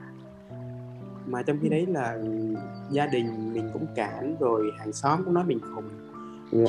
[1.27, 2.19] Mà trong khi đấy là
[2.91, 5.89] gia đình mình cũng cản rồi hàng xóm cũng nói mình khùng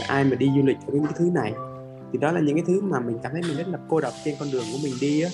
[0.07, 1.53] ai mà đi du lịch với những cái thứ này.
[2.11, 4.13] Thì đó là những cái thứ mà mình cảm thấy mình rất là cô độc
[4.25, 5.29] trên con đường của mình đi á.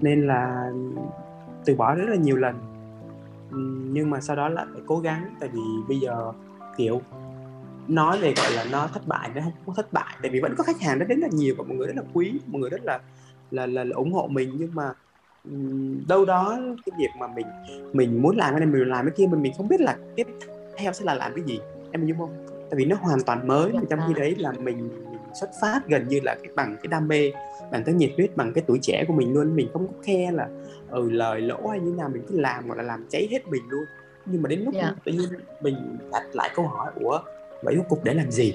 [0.00, 0.70] Nên là
[1.64, 2.54] từ bỏ rất là nhiều lần.
[3.92, 6.32] Nhưng mà sau đó lại phải cố gắng tại vì bây giờ
[6.76, 7.00] kiểu
[7.88, 10.64] nói về gọi là nó thất bại nó không thất bại tại vì vẫn có
[10.64, 12.98] khách hàng rất là nhiều và mọi người rất là quý mọi người rất là
[13.50, 14.50] là là, là ủng hộ mình.
[14.58, 14.92] Nhưng mà
[16.08, 17.46] đâu đó cái việc mà mình
[17.92, 20.26] mình muốn làm cái này mình làm cái kia mình mình không biết là tiếp
[20.76, 21.60] theo sẽ là làm cái gì
[21.92, 22.46] em hiểu không?
[22.46, 26.08] Tại vì nó hoàn toàn mới trong khi đấy là mình, mình xuất phát gần
[26.08, 27.32] như là cái bằng cái đam mê
[27.72, 29.56] bằng cái nhiệt huyết bằng cái tuổi trẻ của mình luôn.
[29.56, 30.48] Mình không có khe là
[30.90, 33.62] ừ lời lỗ hay như nào mình cứ làm hoặc là làm cháy hết mình
[33.68, 33.84] luôn.
[34.26, 34.94] Nhưng mà đến lúc yeah.
[35.04, 35.28] tự nhiên
[35.60, 37.20] mình đặt lại câu hỏi ủa
[37.62, 38.54] vậy rốt cục để làm gì?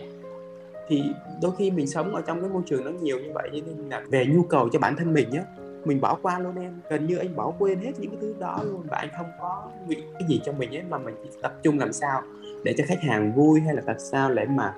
[0.87, 1.03] Thì
[1.41, 4.03] đôi khi mình sống ở trong cái môi trường nó nhiều như vậy nên là
[4.09, 5.43] về nhu cầu cho bản thân mình nhé
[5.85, 6.79] mình bỏ qua luôn em.
[6.89, 9.69] Gần như anh bỏ quên hết những cái thứ đó luôn và anh không có
[9.87, 12.21] nghĩ cái gì cho mình ấy mà mình chỉ tập trung làm sao
[12.63, 14.73] để cho khách hàng vui hay là làm sao để mà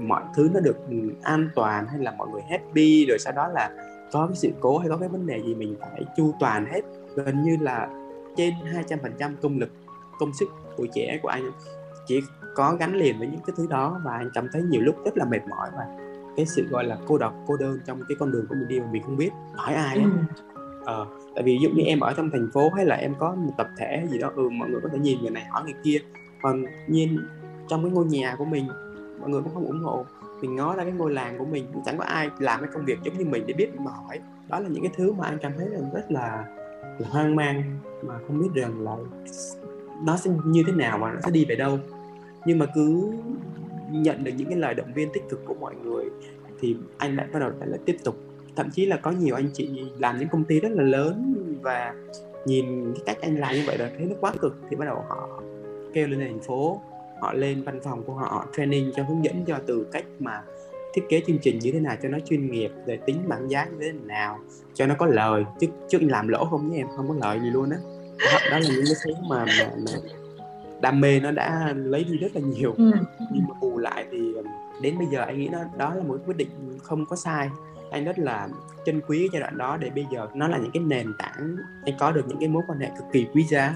[0.00, 0.76] mọi thứ nó được
[1.22, 3.70] an toàn hay là mọi người happy rồi sau đó là
[4.12, 6.80] có cái sự cố hay có cái vấn đề gì mình phải chu toàn hết
[7.24, 7.88] gần như là
[8.36, 8.54] trên
[8.88, 9.70] 200% công lực
[10.18, 11.50] công sức tuổi trẻ của anh
[12.06, 12.20] chỉ
[12.54, 15.16] có gắn liền với những cái thứ đó và anh cảm thấy nhiều lúc rất
[15.16, 15.86] là mệt mỏi và
[16.36, 18.80] cái sự gọi là cô độc cô đơn trong cái con đường của mình đi
[18.80, 20.04] mà mình không biết hỏi ai ấy.
[20.04, 20.10] Ừ.
[20.84, 23.34] Ờ, tại vì ví dụ như em ở trong thành phố hay là em có
[23.34, 25.74] một tập thể gì đó ừ mọi người có thể nhìn người này hỏi người
[25.84, 25.98] kia
[26.42, 27.18] còn nhiên
[27.68, 28.68] trong cái ngôi nhà của mình
[29.20, 30.04] mọi người cũng không ủng hộ
[30.40, 32.84] mình ngó ra cái ngôi làng của mình cũng chẳng có ai làm cái công
[32.84, 35.38] việc giống như mình để biết mà hỏi đó là những cái thứ mà anh
[35.42, 36.44] cảm thấy là rất là,
[36.98, 38.96] là hoang mang, mà không biết rằng là
[40.04, 41.78] nó sẽ như thế nào và nó sẽ đi về đâu.
[42.44, 43.12] Nhưng mà cứ
[43.90, 46.04] nhận được những cái lời động viên tích cực của mọi người
[46.60, 48.16] thì anh lại bắt đầu lại tiếp tục.
[48.56, 51.94] Thậm chí là có nhiều anh chị làm những công ty rất là lớn và
[52.46, 54.56] nhìn cái cách anh làm như vậy là thấy nó quá cực.
[54.70, 55.42] Thì bắt đầu họ
[55.94, 56.80] kêu lên thành phố,
[57.20, 60.42] họ lên văn phòng của họ training cho hướng dẫn cho từ cách mà
[60.94, 63.64] thiết kế chương trình như thế nào cho nó chuyên nghiệp rồi tính bảng giá
[63.64, 64.38] như thế nào
[64.74, 65.44] cho nó có lời.
[65.60, 67.78] Chứ chứ anh làm lỗ không với em không có lợi gì luôn á.
[68.18, 69.92] Đó, đó là những cái thứ mà, mà, mà
[70.80, 72.74] đam mê nó đã lấy đi rất là nhiều.
[72.76, 72.90] Ừ.
[73.32, 74.34] nhưng mà bù lại thì
[74.82, 77.50] đến bây giờ anh nghĩ nó đó là một quyết định không có sai.
[77.90, 78.48] Anh rất là
[78.86, 81.56] trân quý cái giai đoạn đó để bây giờ nó là những cái nền tảng
[81.84, 83.74] anh có được những cái mối quan hệ cực kỳ quý giá.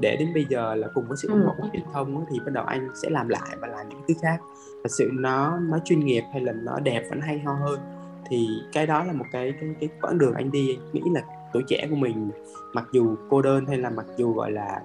[0.00, 2.52] Để đến bây giờ là cùng với sự ủng hộ của truyền thông thì bắt
[2.52, 4.40] đầu anh sẽ làm lại và làm những thứ khác
[4.82, 7.80] thật sự nó nó chuyên nghiệp hay là nó đẹp vẫn hay ho hơn.
[8.28, 11.22] Thì cái đó là một cái cái cái quãng đường anh đi, anh nghĩ là
[11.52, 12.30] tuổi trẻ của mình,
[12.72, 14.82] mặc dù cô đơn hay là mặc dù, gọi là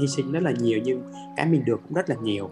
[0.00, 1.02] hy sinh rất là nhiều nhưng
[1.36, 2.50] cái mình được cũng rất là nhiều.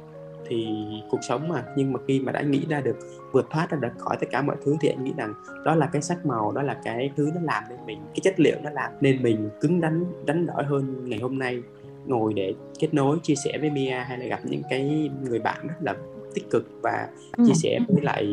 [0.49, 0.69] Thì
[1.11, 2.97] cuộc sống mà, nhưng mà khi mà đã nghĩ ra được,
[3.33, 5.87] vượt thoát ra được khỏi tất cả mọi thứ thì anh nghĩ rằng đó là
[5.87, 8.71] cái sắc màu, đó là cái thứ nó làm nên mình, cái chất liệu nó
[8.71, 11.63] làm nên mình cứng đắn đánh đổi hơn ngày hôm nay.
[12.07, 15.67] Ngồi để kết nối, chia sẻ với Mia hay là gặp những cái người bạn
[15.69, 15.95] rất là
[16.35, 17.45] tích cực và ừ.
[17.47, 18.27] chia sẻ với lại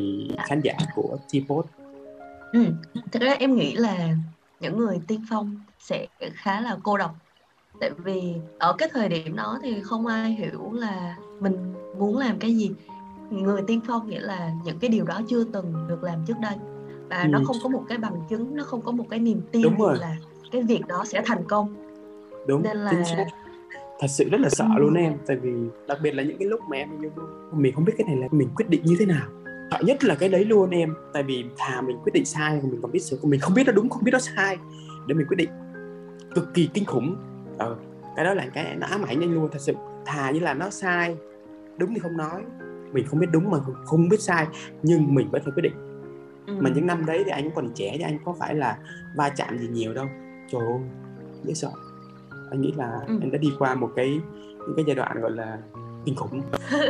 [0.48, 1.64] khán giả của T-Pod.
[2.54, 2.66] Ừ.
[3.12, 4.16] Thật ra em nghĩ là
[4.60, 7.16] những người tiên phong sẽ khá là cô độc
[7.80, 12.40] tại vì ở cái thời điểm đó thì không ai hiểu là mình muốn làm
[12.40, 12.72] cái gì
[13.30, 16.56] người tiên phong nghĩa là những cái điều đó chưa từng được làm trước đây
[17.10, 17.28] và ừ.
[17.28, 20.16] nó không có một cái bằng chứng nó không có một cái niềm tin là
[20.52, 21.76] cái việc đó sẽ thành công
[22.48, 22.92] đúng nên là
[24.00, 24.80] thật sự rất là sợ ừ.
[24.80, 25.52] luôn em tại vì
[25.88, 26.90] đặc biệt là những cái lúc mà em
[27.52, 29.28] mình không biết cái này là mình quyết định như thế nào.
[29.72, 32.80] Sợ nhất là cái đấy luôn em tại vì thà mình quyết định sai mình
[32.82, 34.58] còn biết sự mình không biết nó đúng không biết nó sai
[35.08, 35.50] để mình quyết định.
[36.36, 37.16] Cực kỳ kinh khủng.
[37.58, 37.76] Ờ
[38.16, 39.74] cái đó là cái nó ám ảnh anh luôn thật sự.
[40.06, 41.16] Thà như là nó sai
[41.78, 42.44] đúng thì không nói.
[42.92, 44.48] Mình không biết đúng mà không biết sai
[44.84, 45.74] nhưng mình vẫn phải quyết định.
[46.48, 46.54] Ừ.
[46.60, 48.78] mà những năm đấy thì anh còn trẻ thì anh có phải là
[49.16, 50.06] va chạm gì nhiều đâu.
[50.52, 50.80] Trời ơi
[51.44, 51.72] dễ sợ
[52.52, 53.18] anh nghĩ là ừ.
[53.22, 54.20] anh đã đi qua một cái
[54.60, 55.58] những cái giai đoạn gọi là
[56.06, 56.42] kinh khủng.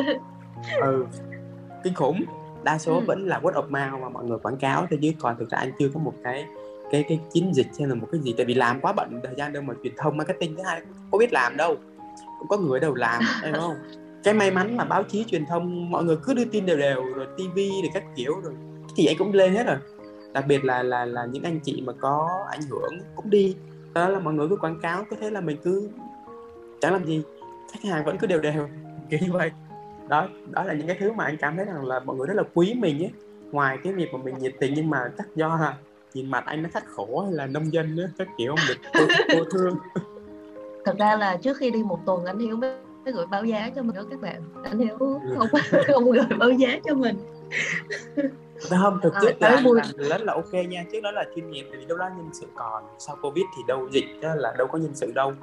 [0.82, 1.06] Ừ
[1.84, 2.24] kinh khủng.
[2.64, 3.04] Đa số ừ.
[3.08, 5.58] vẫn là word of mouth mà mọi người quảng cáo thôi chứ còn thực ra
[5.58, 6.46] anh chưa có một cái
[6.92, 8.34] cái cái chiến dịch hay là một cái gì.
[8.38, 11.18] Tại vì làm quá bận thời gian đâu mà truyền thông marketing thứ hai có
[11.18, 11.76] biết làm đâu.
[12.40, 13.76] Cũng có người đâu làm đúng không?
[14.24, 17.04] Cái may mắn là báo chí truyền thông mọi người cứ đưa tin đều đều
[17.16, 18.54] rồi tivi rồi các kiểu rồi
[18.96, 19.78] thì anh cũng lên hết rồi.
[20.34, 23.56] Đặc biệt là là là những anh chị mà có ảnh hưởng cũng đi
[24.00, 25.90] đó là mọi người cứ quảng cáo cứ thế là mình cứ
[26.82, 27.24] chẳng làm gì
[27.72, 28.68] khách hàng vẫn cứ đều đều
[29.10, 29.52] kiểu như vậy.
[30.08, 32.34] Đó đó là những cái thứ mà anh cảm thấy rằng là mọi người rất
[32.34, 33.12] là quý mình ấy.
[33.52, 35.78] Ngoài cái việc mà mình nhiệt tình nhưng mà chắc do là
[36.14, 38.90] nhìn mặt anh nó khắc khổ hay là nông dân nữa các kiểu không được
[38.94, 39.78] cô, cô thương.
[40.86, 42.74] Thật ra là trước khi đi một tuần anh hiếu mới
[43.14, 44.42] gửi báo giá cho mình đó các bạn.
[44.64, 45.36] Anh hiếu ừ.
[45.38, 45.48] không
[45.88, 47.18] không gửi báo giá cho mình
[48.70, 50.86] không thực chất à, là làm rất là ok nha.
[50.92, 53.88] Trước đó là chuyên nghiệp vì đâu đó nhân sự còn sau covid thì đâu
[53.92, 55.34] dịch đó là đâu có nhân sự đâu.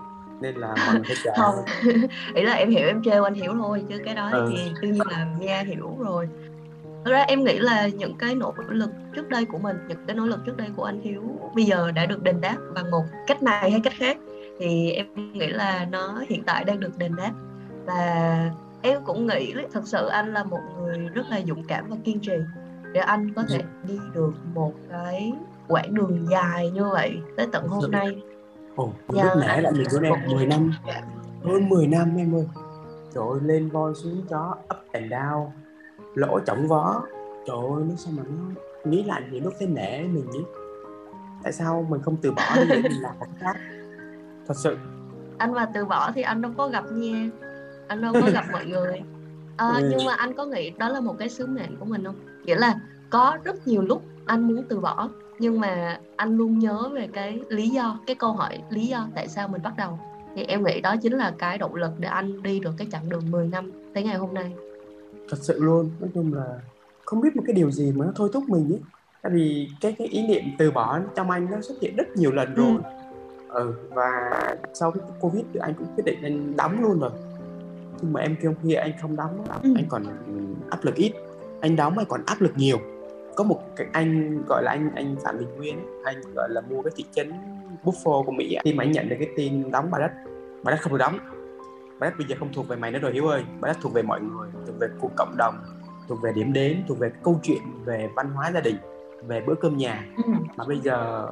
[0.41, 1.33] Nên là mọi người phải chờ.
[1.37, 1.55] Không
[2.35, 4.53] ý là em hiểu em trêu anh hiểu thôi chứ cái đó ừ.
[4.53, 6.29] thì đương nhiên là nghe hiểu rồi.
[7.05, 10.17] Thật ra em nghĩ là những cái nỗ lực trước đây của mình, những cái
[10.17, 11.23] nỗ lực trước đây của anh Hiếu
[11.55, 14.19] bây giờ đã được đền đáp bằng một cách này hay cách khác
[14.59, 17.33] thì em nghĩ là nó hiện tại đang được đền đáp.
[17.87, 18.51] Và
[18.83, 22.21] em cũng nghĩ thật sự anh là một người rất là dũng cảm và kiên
[22.21, 22.33] trì
[22.95, 25.33] để anh có thể đi được một cái
[25.69, 28.23] quãng đường dài như vậy tới tận hôm nay.
[28.77, 30.15] Ồ, oh, nể lại mình của em.
[30.27, 30.73] 10 năm.
[31.45, 32.49] hơn 10 năm em ơi.
[33.15, 35.47] Trời ơi lên voi xuống chó up and down.
[36.15, 37.03] Lỗ trọng vó.
[37.47, 40.41] Trời ơi nó sao mà nó nghĩ lại những lúc thấy nể mình nhỉ
[41.43, 43.57] tại sao mình không từ bỏ đi để mình làm một khác?
[44.47, 44.77] Thật sự.
[45.39, 47.31] Anh mà từ bỏ thì anh đâu có gặp nha.
[47.89, 49.03] Anh đâu có gặp mọi người.
[49.57, 49.89] À, ừ.
[49.91, 52.57] nhưng mà anh có nghĩ đó là một cái sứ mệnh của mình không nghĩa
[52.57, 52.75] là
[53.11, 57.41] có rất nhiều lúc anh muốn từ bỏ nhưng mà anh luôn nhớ về cái
[57.49, 59.99] lý do cái câu hỏi lý do tại sao mình bắt đầu.
[60.37, 63.09] Thì em nghĩ đó chính là cái động lực để anh đi được cái chặng
[63.09, 64.53] đường 10 năm tới ngày hôm nay.
[65.29, 66.45] Thật sự luôn nói chung là
[67.05, 68.81] không biết một cái điều gì mà nó thôi thúc mình ấy.
[69.23, 72.33] Tại vì cái cái ý niệm từ bỏ trong anh nó xuất hiện rất nhiều
[72.33, 72.77] lần rồi.
[73.49, 73.65] Ừ.
[73.65, 74.11] ừ và
[74.75, 77.11] sau cái covid thì anh cũng quyết định anh đóng luôn rồi.
[78.03, 79.73] Nhưng mà em kêu kia anh không đóng ừ.
[79.77, 80.05] anh còn
[80.71, 81.13] áp lực ít
[81.65, 82.79] anh đóng anh còn áp lực nhiều
[83.37, 86.83] có một cái anh gọi là anh anh phạm bình nguyên anh gọi là mua
[86.83, 87.33] cái thị trấn
[87.85, 90.13] buffalo của mỹ khi mà anh nhận được cái tin đóng bà đất
[90.63, 91.19] bà đất không được đóng
[91.99, 93.93] bà đất bây giờ không thuộc về mày nữa rồi hiếu ơi bà đất thuộc
[93.93, 95.55] về mọi người thuộc về cuộc cộng đồng
[96.09, 98.77] thuộc về điểm đến thuộc về câu chuyện về văn hóa gia đình
[99.27, 100.33] về bữa cơm nhà ừ.
[100.57, 101.29] mà bây giờ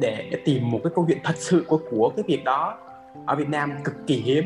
[0.00, 2.78] để, để tìm một cái câu chuyện thật sự của của cái việc đó
[3.26, 4.44] ở Việt Nam cực kỳ hiếm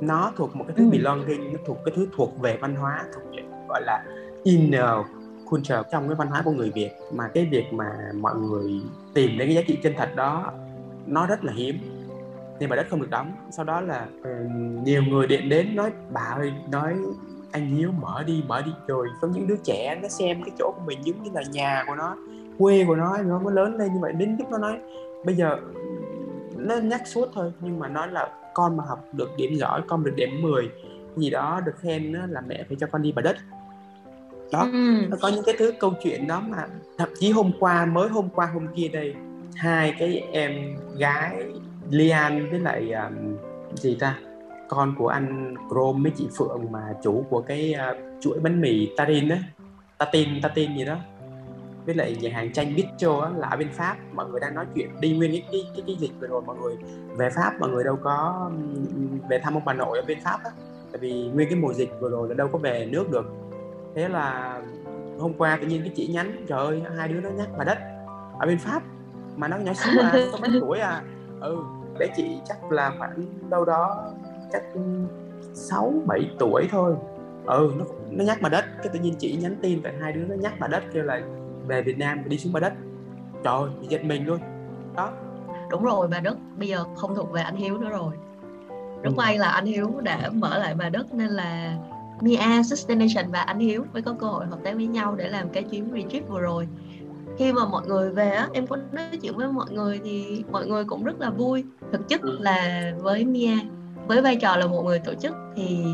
[0.00, 0.90] nó thuộc một cái thứ ừ.
[0.90, 4.04] belonging nó thuộc cái thứ thuộc về văn hóa thuộc về gọi là
[4.44, 4.90] inner
[5.50, 6.90] culture trong cái văn hóa của người Việt.
[7.12, 8.80] Mà cái việc mà mọi người
[9.14, 10.52] tìm đến cái giá trị chân thật đó
[11.06, 11.78] nó rất là hiếm.
[12.60, 13.32] Nên bà đất không được đóng.
[13.50, 14.50] Sau đó là uh,
[14.84, 16.94] nhiều người điện đến nói bà ơi nói
[17.50, 18.72] anh hiếu mở đi mở đi.
[18.86, 21.84] Rồi có những đứa trẻ nó xem cái chỗ của mình giống như là nhà
[21.86, 22.16] của nó
[22.58, 24.12] quê của nó nó mới lớn lên như vậy.
[24.12, 24.78] Đến lúc nó nói
[25.24, 25.56] bây giờ
[26.56, 27.52] nó nhắc suốt thôi.
[27.60, 30.70] Nhưng mà nói là con mà học được điểm giỏi con được điểm 10
[31.16, 33.36] gì đó được khen là mẹ phải cho con đi bà đất
[34.52, 34.68] đó.
[34.72, 35.06] Ừ.
[35.08, 36.66] nó có những cái thứ câu chuyện đó mà
[36.98, 39.14] thậm chí hôm qua mới hôm qua hôm kia đây
[39.56, 41.44] hai cái em gái
[41.90, 43.36] Lian với lại um,
[43.74, 44.18] gì ta
[44.68, 48.88] con của anh Chrome với chị Phượng mà chủ của cái uh, chuỗi bánh mì
[48.96, 49.42] Tarin á
[49.98, 50.96] Tatin Tatin gì đó.
[51.86, 54.66] Với lại nhà hàng tranh Bistro á là ở bên Pháp mọi người đang nói
[54.74, 54.90] chuyện.
[55.00, 56.76] Đi nguyên cái cái cái, cái dịch vừa rồi mọi người
[57.16, 58.50] về Pháp mọi người đâu có
[59.30, 60.50] về thăm ông bà nội ở bên Pháp á.
[60.92, 63.26] Tại vì nguyên cái mùa dịch vừa rồi là đâu có về nước được
[63.94, 64.60] thế là
[65.18, 67.78] hôm qua tự nhiên cái chị nhắn trời ơi hai đứa nó nhắc bà đất.
[68.38, 68.82] Ở bên Pháp
[69.36, 71.02] mà nó nhỏ xíu à có mấy tuổi à.
[71.40, 71.56] Ừ
[71.98, 74.04] bé chị chắc là khoảng đâu đó
[74.52, 74.62] chắc
[75.54, 76.94] sáu bảy tuổi thôi.
[77.46, 80.24] Ừ nó nó nhắc bà đất cái tự nhiên chị nhắn tin tại hai đứa
[80.28, 81.20] nó nhắc bà đất kêu là
[81.66, 82.72] về Việt Nam đi xuống bà đất.
[83.44, 84.38] Trời ơi giật mình luôn.
[84.96, 85.12] Đó.
[85.70, 88.14] Đúng rồi bà đất bây giờ không thuộc về anh Hiếu nữa rồi.
[89.02, 89.14] Rất ừ.
[89.16, 91.76] may là anh Hiếu đã mở lại bà đất nên là
[92.20, 95.48] Mia Sustination và anh Hiếu mới có cơ hội hợp tác với nhau để làm
[95.48, 96.68] cái chuyến retreat vừa rồi.
[97.38, 100.66] Khi mà mọi người về á em có nói chuyện với mọi người thì mọi
[100.66, 101.64] người cũng rất là vui.
[101.92, 102.38] Thực chất ừ.
[102.40, 103.56] là với Mia
[104.06, 105.84] với vai trò là một người tổ chức thì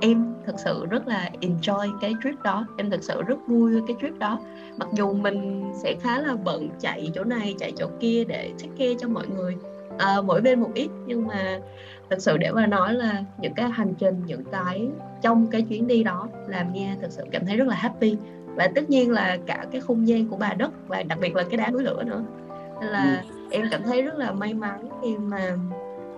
[0.00, 2.66] em thực sự rất là enjoy cái trip đó.
[2.76, 4.40] Em thực sự rất vui với cái trip đó.
[4.76, 8.72] Mặc dù mình sẽ khá là bận chạy chỗ này chạy chỗ kia để take
[8.78, 9.56] care cho mọi người
[9.98, 11.58] à, mỗi bên một ít nhưng mà
[12.10, 14.88] thực sự để mà nói là những cái hành trình những cái
[15.22, 18.16] trong cái chuyến đi đó làm nghe thực sự cảm thấy rất là happy.
[18.54, 21.42] Và tất nhiên là cả cái không gian của bà đất và đặc biệt là
[21.42, 22.24] cái đá núi lửa nữa.
[22.80, 23.36] Nên là ừ.
[23.50, 25.56] em cảm thấy rất là may mắn khi mà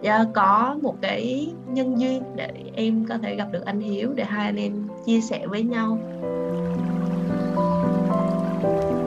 [0.02, 4.24] yeah, có một cái nhân duyên để em có thể gặp được anh Hiếu để
[4.24, 5.98] hai anh em chia sẻ với nhau.
[8.62, 9.02] Mia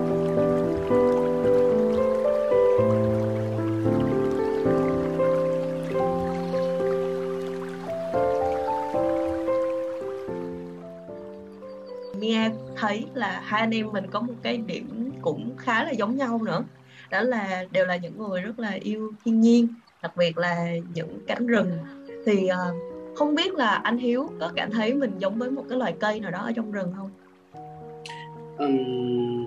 [12.88, 16.42] thấy là hai anh em mình có một cái điểm cũng khá là giống nhau
[16.46, 16.64] nữa.
[17.12, 19.68] Đó là đều là những người rất là yêu thiên nhiên
[20.04, 21.72] đặc biệt là những cánh rừng.
[22.26, 22.76] Thì uh,
[23.16, 26.20] không biết là anh Hiếu có cảm thấy mình giống với một cái loài cây
[26.20, 27.10] nào đó ở trong rừng không?
[28.58, 28.68] Ừ,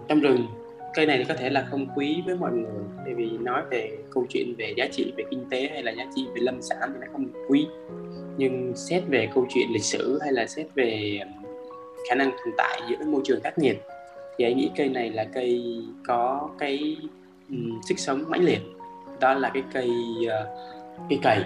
[0.08, 0.46] trong rừng
[0.94, 2.84] cây này thì có thể là không quý với mọi người.
[3.04, 6.04] Tại vì nói về câu chuyện về giá trị về kinh tế hay là giá
[6.16, 7.66] trị về lâm sản thì nó không quý.
[8.36, 11.20] Nhưng xét về câu chuyện lịch sử hay là xét về
[12.08, 13.82] khả năng tồn tại giữa môi trường khắc nghiệt.
[14.38, 15.62] Thì anh nghĩ cây này là cây
[16.06, 16.96] có cái
[17.50, 18.60] um, sức sống mãnh liệt.
[19.20, 19.90] Đó là cái cây
[20.26, 20.48] uh,
[21.10, 21.38] cây cầy.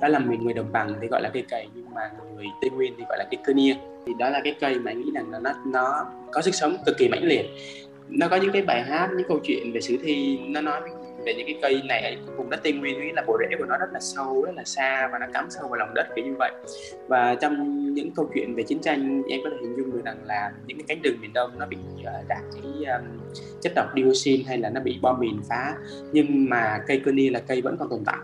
[0.00, 2.70] Đó là mình người đồng bằng thì gọi là cây cầy nhưng mà người tây
[2.70, 3.74] nguyên thì gọi là cây cơ nia.
[4.06, 6.96] Thì đó là cái cây mà anh nghĩ rằng nó nó có sức sống cực
[6.98, 7.46] kỳ mãnh liệt.
[8.08, 10.80] Nó có những cái bài hát những câu chuyện về sử thi nó nói
[11.26, 13.76] về những cái cây này vùng đất tây nguyên ý là bộ rễ của nó
[13.76, 16.34] rất là sâu rất là xa và nó cắm sâu vào lòng đất kiểu như
[16.38, 16.52] vậy.
[17.08, 20.18] Và trong những câu chuyện về chiến tranh em có thể hình dung được rằng
[20.24, 23.18] là những cái cánh rừng miền đông nó bị ờ, uh, đạt cái um,
[23.62, 25.74] chất độc dioxin hay là nó bị bom mìn phá.
[26.12, 28.18] Nhưng mà cây cơ là cây vẫn còn tồn tại.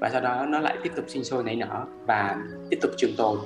[0.00, 3.16] Và sau đó nó lại tiếp tục sinh sôi nảy nở và tiếp tục trường
[3.16, 3.38] tồn.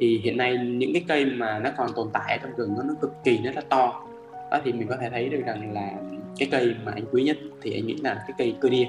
[0.00, 2.82] Thì hiện nay những cái cây mà nó còn tồn tại ở trong rừng nó,
[2.82, 4.06] nó cực kỳ rất là to.
[4.50, 5.90] Đó thì mình có thể thấy được rằng là
[6.38, 8.86] cái cây mà anh quý nhất thì anh nghĩ là cái cây cơ đia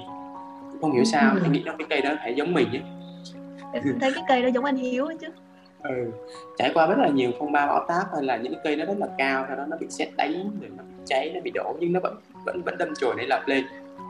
[0.82, 1.40] không hiểu sao ừ.
[1.44, 2.82] anh nghĩ là cái cây đó phải giống mình ấy
[4.02, 5.28] thấy cái cây đó giống anh hiếu chứ
[5.84, 6.12] ừ.
[6.58, 8.86] trải qua rất là nhiều phong ba bão táp hay là những cái cây nó
[8.86, 11.52] rất là cao sau đó nó bị xét đánh rồi nó bị cháy nó bị
[11.54, 13.64] đổ nhưng nó vẫn vẫn vẫn đâm chồi để lập lên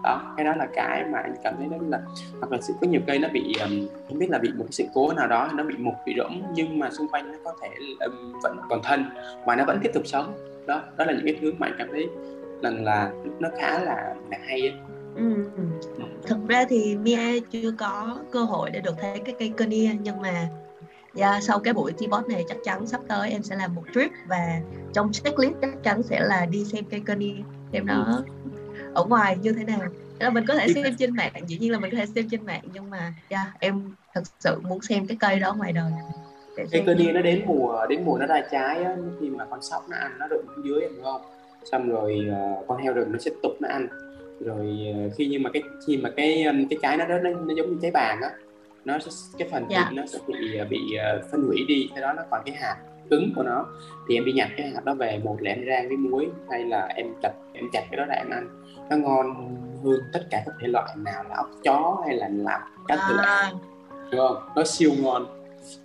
[0.03, 2.01] đó cái đó là cái mà anh cảm thấy đó là
[2.39, 4.71] hoặc là sự có nhiều cây nó bị um, không biết là bị một cái
[4.71, 7.53] sự cố nào đó nó bị mục bị rỗng nhưng mà xung quanh nó có
[7.61, 7.69] thể
[8.05, 9.05] um, vẫn còn thân
[9.45, 10.33] và nó vẫn tiếp tục sống
[10.67, 12.07] đó đó là những cái thứ mà anh cảm thấy
[12.61, 14.73] rằng là nó khá là là hay ấy.
[15.15, 15.43] Ừ.
[16.27, 20.21] Thực ra thì Mia chưa có cơ hội để được thấy cái cây Kenia nhưng
[20.21, 20.47] mà
[21.17, 24.11] yeah, sau cái buổi T-Bot này chắc chắn sắp tới em sẽ làm một trip
[24.27, 24.61] và
[24.93, 27.33] trong checklist chắc chắn sẽ là đi xem cây Kenia
[27.73, 28.23] xem nó
[28.93, 29.79] ở ngoài như thế nào?
[30.19, 32.45] Là mình có thể xem trên mạng dĩ nhiên là mình có thể xem trên
[32.45, 35.91] mạng nhưng mà yeah, em thật sự muốn xem cái cây đó ngoài đời.
[36.71, 39.85] Cây Kenia nó đến mùa đến mùa nó ra trái á, khi mà con sóc
[39.89, 41.21] nó ăn nó được dưới đúng không
[41.63, 43.87] xong rồi uh, con heo rừng nó sẽ tục nó ăn
[44.39, 47.53] rồi uh, khi nhưng mà cái khi mà cái cái trái nó đó nó, nó
[47.57, 48.29] giống như trái vàng á
[48.85, 48.97] nó
[49.37, 49.87] cái phần thịt yeah.
[49.95, 50.01] Dạ.
[50.01, 50.79] nó sẽ bị ờ, bị
[51.17, 52.77] uh, phân hủy đi cái đó nó còn cái hạt
[53.09, 53.65] cứng của nó
[54.09, 56.65] thì em đi nhặt cái hạt đó về một là em rang với muối hay
[56.65, 58.47] là em chặt em chặt cái đó ra em ăn
[58.89, 62.61] nó ngon hơn tất cả các thể loại nào là ốc chó hay là làm
[62.87, 63.51] các thể loại à.
[64.11, 65.25] đúng không nó siêu ngon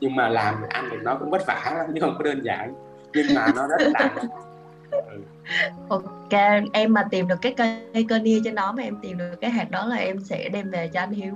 [0.01, 2.75] nhưng mà làm ăn thì nó cũng vất vả lắm chứ không có đơn giản
[3.15, 4.15] nhưng mà nó rất là
[4.91, 5.21] ừ.
[5.88, 6.32] Ok
[6.72, 9.50] em mà tìm được cái cây cơ nia trên đó mà em tìm được cái
[9.50, 11.35] hạt đó là em sẽ đem về cho anh hiếu.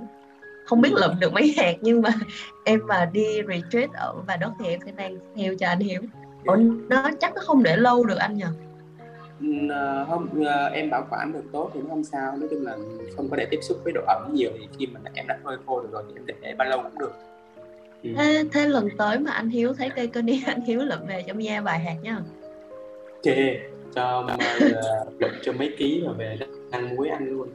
[0.65, 1.01] Không biết ừ.
[1.01, 2.09] lượm được mấy hạt nhưng mà
[2.65, 6.01] em mà đi retreat ở và đất thì em sẽ mang theo cho anh hiếu.
[6.45, 6.55] Ủa,
[6.89, 8.45] nó chắc nó không để lâu được anh nhỉ
[9.65, 12.37] uh, không uh, em bảo quản được tốt thì nó không sao.
[12.37, 12.77] Nói chung là
[13.15, 15.57] không có để tiếp xúc với độ ẩm nhiều thì khi mà em đã phơi
[15.65, 17.11] khô được rồi thì em để bao lâu cũng được.
[18.03, 18.09] Ừ.
[18.17, 21.23] thế, thế lần tới mà anh hiếu thấy cây cơ đi anh hiếu lượm về
[21.27, 22.17] cho Mia vài hạt nhá
[23.25, 23.35] ok
[23.95, 24.39] cho uh,
[24.75, 26.37] ờ, lượm cho mấy ký rồi về
[26.71, 27.49] ăn muối ăn luôn.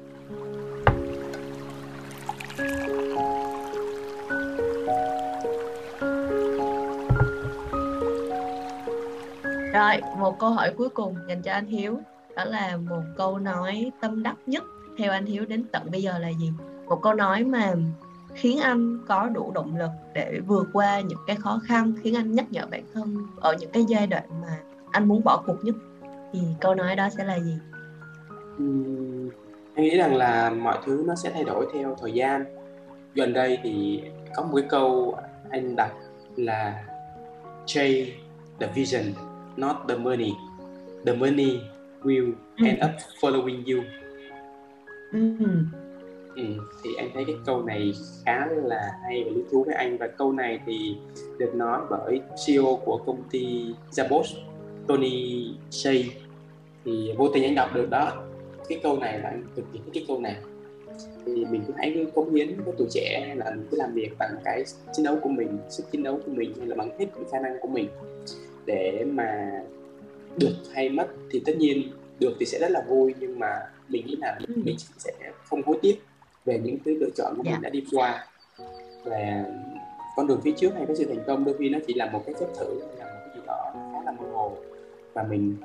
[9.72, 11.99] Rồi, một câu hỏi cuối cùng dành cho anh Hiếu.
[12.37, 14.64] Đó là một câu nói tâm đắc nhất.
[14.99, 16.53] Theo anh Hiếu đến tận bây giờ là gì?
[16.87, 17.75] Một câu nói mà
[18.35, 22.33] khiến anh có đủ động lực để vượt qua những cái khó khăn Khiến anh
[22.33, 24.59] nhắc nhở bản thân ở những cái giai đoạn mà
[24.90, 25.75] anh muốn bỏ cuộc nhất.
[26.32, 27.58] Thì câu nói đó sẽ là gì?
[28.62, 29.30] Uhm,
[29.74, 32.44] anh nghĩ rằng là mọi thứ nó sẽ thay đổi theo thời gian
[33.14, 34.02] Gần đây thì
[34.34, 35.18] có một cái câu
[35.50, 35.92] anh đặt
[36.36, 36.84] là
[37.66, 38.06] Chase
[38.60, 39.02] the vision
[39.56, 40.32] not the money
[41.06, 41.60] the money
[42.02, 42.66] will ừ.
[42.66, 43.84] end up following you
[45.12, 45.18] ừ.
[46.36, 46.42] Ừ,
[46.84, 47.92] thì anh thấy cái câu này
[48.24, 50.96] khá là hay và lý thú với anh và câu này thì
[51.38, 54.24] được nói bởi CEO của công ty Zappos
[54.87, 55.94] Tony Shea
[56.85, 58.12] thì vô tình anh đọc được đó
[58.68, 60.37] cái câu này là anh cực kỳ thích cái câu này
[61.27, 63.92] thì mình cứ hãy cứ cống hiến với tuổi trẻ hay là mình cứ làm
[63.94, 66.99] việc bằng cái chiến đấu của mình sức chiến đấu của mình hay là bằng
[66.99, 67.88] hết những khả năng của mình
[68.66, 69.51] để mà
[70.37, 73.49] được hay mất thì tất nhiên được thì sẽ rất là vui nhưng mà
[73.88, 74.55] mình nghĩ là ừ.
[74.64, 75.12] mình sẽ
[75.44, 76.03] không hối tiếc
[76.44, 77.55] về những cái lựa chọn của yeah.
[77.55, 77.68] mình dạ.
[77.68, 78.27] đã đi qua
[79.05, 79.44] và
[80.16, 82.22] con đường phía trước hay cái sự thành công đôi khi nó chỉ là một
[82.27, 84.57] cái phép thử hay là một cái gì đó khá là mơ hồ
[85.16, 85.57] và mình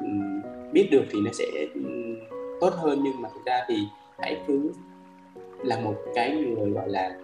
[0.74, 1.46] biết được thì nó sẽ
[2.62, 3.02] tốt hơn.
[3.04, 3.76] Nhưng mà thực ra thì
[4.20, 4.72] hãy cứ
[5.64, 7.16] là một cái người gọi là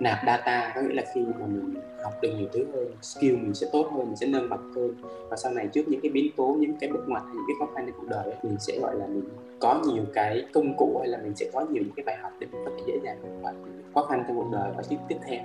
[0.00, 3.54] nạp data có nghĩa là khi mà mình học được nhiều thứ hơn skill mình
[3.54, 4.94] sẽ tốt hơn mình sẽ nâng bậc hơn.
[5.30, 7.74] Và sau này trước những cái biến cố những cái bước ngoặt những cái khó
[7.74, 9.28] khăn trong cuộc đời ấy, mình sẽ gọi là mình
[9.60, 12.32] có nhiều cái công cụ hay là mình sẽ có nhiều những cái bài học
[12.38, 13.52] để mình có thể dễ dàng vượt qua
[13.94, 15.40] khó khăn trong cuộc đời và tiếp tiếp theo.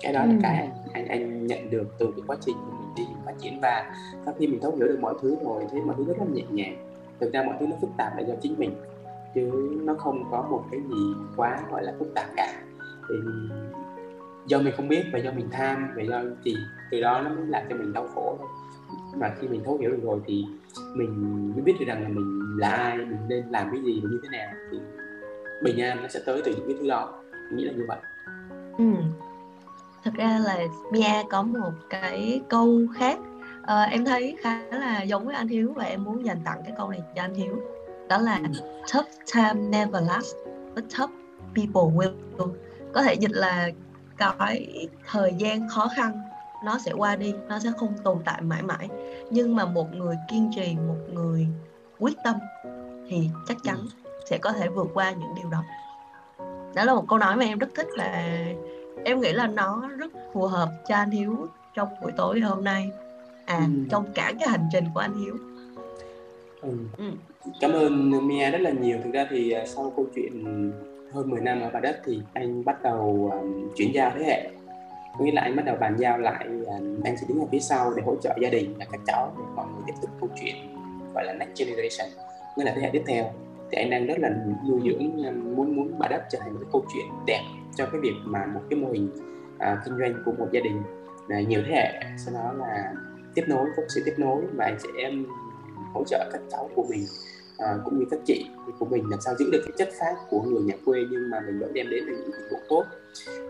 [0.00, 0.38] Cái đó là ừ.
[0.42, 3.96] cái anh, anh anh nhận được từ cái quá trình mình đi phát triển và
[4.24, 6.42] sau khi mình thấu hiểu được mọi thứ rồi thì mọi thứ rất là nhẹ
[6.50, 6.76] nhàng.
[7.20, 8.70] Thực ra mọi thứ nó phức tạp là do chính mình,
[9.34, 12.62] chứ nó không có một cái gì quá, gọi là, phức tạp cả.
[13.08, 13.14] Thì
[14.46, 16.56] do mình không biết và do mình tham và do thì
[16.90, 18.48] từ đó nó mới làm cho mình đau khổ thôi.
[19.16, 20.44] Mà khi mình thấu hiểu được rồi thì
[20.94, 24.08] mình mới biết được rằng là mình là ai, mình nên làm cái gì và
[24.10, 24.54] như thế nào.
[24.70, 24.78] Thì
[25.62, 27.22] bình an nó sẽ tới từ những cái thứ đó.
[27.32, 27.98] Mình nghĩ là như vậy.
[28.78, 28.84] Ừ
[30.04, 30.58] thật ra là
[30.92, 33.18] Mia có một cái câu khác.
[33.62, 36.72] À, em thấy khá là giống với anh Hiếu và em muốn dành tặng cái
[36.78, 37.56] câu này cho anh Hiếu.
[38.08, 38.40] Đó là
[38.94, 40.34] tough time never lasts
[40.74, 41.10] but tough
[41.54, 42.14] people will.
[42.92, 43.68] Có thể dịch là
[44.18, 46.20] cái thời gian khó khăn
[46.64, 48.88] nó sẽ qua đi nó sẽ không tồn tại mãi mãi.
[49.30, 51.46] Nhưng mà một người kiên trì một người
[51.98, 52.36] quyết tâm
[53.08, 53.76] thì chắc chắn
[54.30, 55.64] sẽ có thể vượt qua những điều đó.
[56.74, 58.34] Đó là một câu nói mà em rất thích và
[59.04, 62.90] em nghĩ là nó rất phù hợp cho anh Hiếu trong buổi tối hôm nay
[63.46, 63.84] à ừ.
[63.90, 65.34] trong cả cái hành trình của anh Hiếu
[66.62, 66.70] ừ.
[66.96, 67.04] Ừ.
[67.60, 70.44] cảm ơn Mia rất là nhiều thực ra thì à, sau câu chuyện
[71.12, 74.50] hơn 10 năm ở Bà Đất thì anh bắt đầu um, chuyển giao thế hệ
[75.18, 77.60] có nghĩa là anh bắt đầu bàn giao lại um, anh sẽ đứng ở phía
[77.60, 80.28] sau để hỗ trợ gia đình và các cháu để mọi người tiếp tục câu
[80.40, 80.54] chuyện
[81.14, 82.08] gọi là next generation
[82.56, 83.32] nghĩa là thế hệ tiếp theo
[83.74, 84.30] thì anh đang rất là
[84.68, 87.42] nuôi dưỡng um, muốn muốn Bà Đất trở thành một cái câu chuyện đẹp
[87.76, 89.10] cho cái việc mà một cái mô hình
[89.56, 90.82] uh, kinh doanh của một gia đình.
[91.24, 92.92] Uh, nhiều thế hệ sau đó là
[93.34, 95.10] tiếp nối có sự tiếp nối và anh sẽ
[95.94, 97.06] hỗ trợ các cháu của mình
[97.58, 98.46] à, cũng như các chị
[98.78, 101.00] của mình làm sao giữ được cái chất phát của người nhà quê.
[101.10, 102.84] Nhưng mà mình vẫn đem đến được những dịch vụ tốt.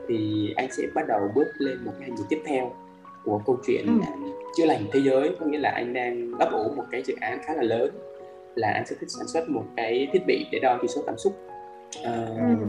[0.08, 2.72] Thì anh sẽ bắt đầu bước lên một cái hành trình tiếp theo
[3.24, 4.30] của câu chuyện ừ.
[4.56, 5.36] chữa lành thế giới.
[5.40, 7.90] Có nghĩa là anh đang ấp ủ một cái dự án khá là lớn
[8.54, 11.18] là anh sẽ thích sản xuất một cái thiết bị để đo chỉ số cảm
[11.18, 11.40] xúc.
[12.02, 12.10] Ừ.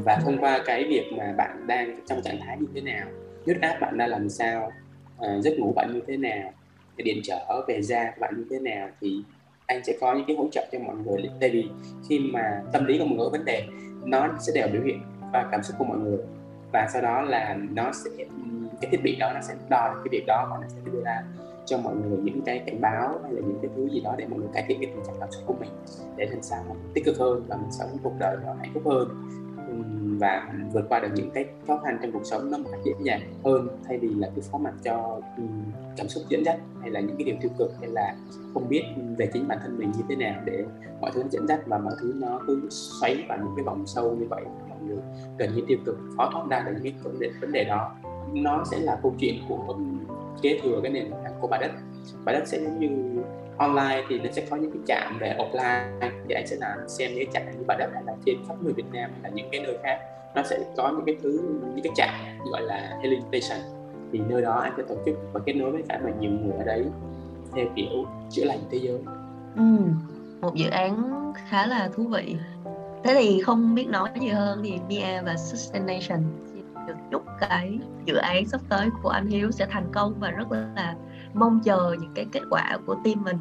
[0.04, 3.08] và thông qua cái việc mà bạn đang trong trạng thái như thế nào
[3.46, 4.72] huyết áp bạn đang làm sao
[5.20, 6.54] à, giấc ngủ bạn như thế nào
[6.98, 9.24] điện trở về da bạn như thế nào thì
[9.66, 11.30] anh sẽ có những cái hỗ trợ cho mọi người.
[11.40, 11.70] Tại vì
[12.10, 13.64] khi mà tâm lý của mọi người vấn đề
[14.06, 15.00] nó sẽ đều biểu hiện
[15.34, 16.18] và cảm xúc của mọi người.
[16.74, 18.10] Và sau đó là nó sẽ
[18.82, 21.24] cái thiết bị đó nó sẽ đo cái việc đó và nó sẽ đưa ra
[21.66, 24.26] cho mọi người những cái cảnh báo hay là những cái thứ gì đó để
[24.28, 25.70] mọi người cải thiện cái tình trạng cảm xúc của mình
[26.16, 28.84] để làm sao mình tích cực hơn và mình sống cuộc đời nó hạnh phúc
[28.86, 29.10] hơn.
[30.20, 32.92] Và vượt qua được những cái khó khăn trong cuộc sống nó một cách dễ
[33.02, 35.22] dàng hơn thay vì là cứ phó mặc cho
[35.98, 38.16] cảm xúc dẫn dắt hay là những cái điều tiêu cực hay là
[38.54, 38.84] không biết
[39.18, 40.64] về chính bản thân mình như thế nào để
[41.02, 43.88] mọi thứ nó dẫn dắt và mọi thứ nó cứ xoáy vào những cái vòng
[43.88, 44.44] sâu như vậy.
[44.70, 44.98] Mọi người
[45.38, 47.96] gần như tiêu cực khó thoát ra được những cái vấn đề, đó.
[48.34, 49.76] Nó sẽ là câu chuyện của
[50.42, 51.12] kế thừa cái nền
[51.46, 51.72] của bà đất
[52.26, 53.22] bà đất sẽ giống như
[53.58, 57.12] online thì nó sẽ có những cái trạm về offline thì anh sẽ làm xem
[57.16, 59.30] những cái trạm như bà đất hay là trên khắp người Việt Nam hay là
[59.30, 60.00] những cái nơi khác.
[60.36, 62.10] Nó sẽ có những cái thứ những cái trạm
[62.52, 63.66] gọi là healing station.
[64.12, 66.58] Thì nơi đó anh sẽ tổ chức và kết nối với cả mà nhiều người
[66.58, 66.86] ở đấy
[67.54, 69.00] theo kiểu chữa lành thế giới.
[69.56, 69.78] Ừ,
[70.42, 71.12] một dự án
[71.50, 72.36] khá là thú vị.
[73.04, 76.24] Thế thì không biết nói gì hơn thì Mia và Sustaination.
[76.88, 80.52] Được chúc cái dự án sắp tới của anh Hiếu sẽ thành công và rất
[80.52, 80.96] là
[81.36, 83.38] mong chờ những cái kết quả của team mình.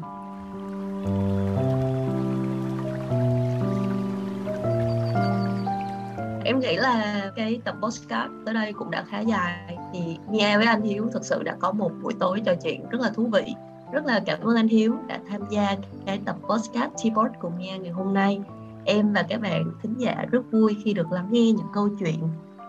[6.45, 9.77] Em nghĩ là cái tập postcard tới đây cũng đã khá dài.
[9.93, 13.01] Thì Mia với anh Hiếu thực sự đã có một buổi tối trò chuyện rất
[13.01, 13.53] là thú vị.
[13.91, 15.75] Rất là cảm ơn anh Hiếu đã tham gia
[16.05, 18.41] cái tập postcard Teapot cùng Mia ngày hôm nay.
[18.85, 22.19] Em và các bạn thính giả rất vui khi được lắng nghe những câu chuyện,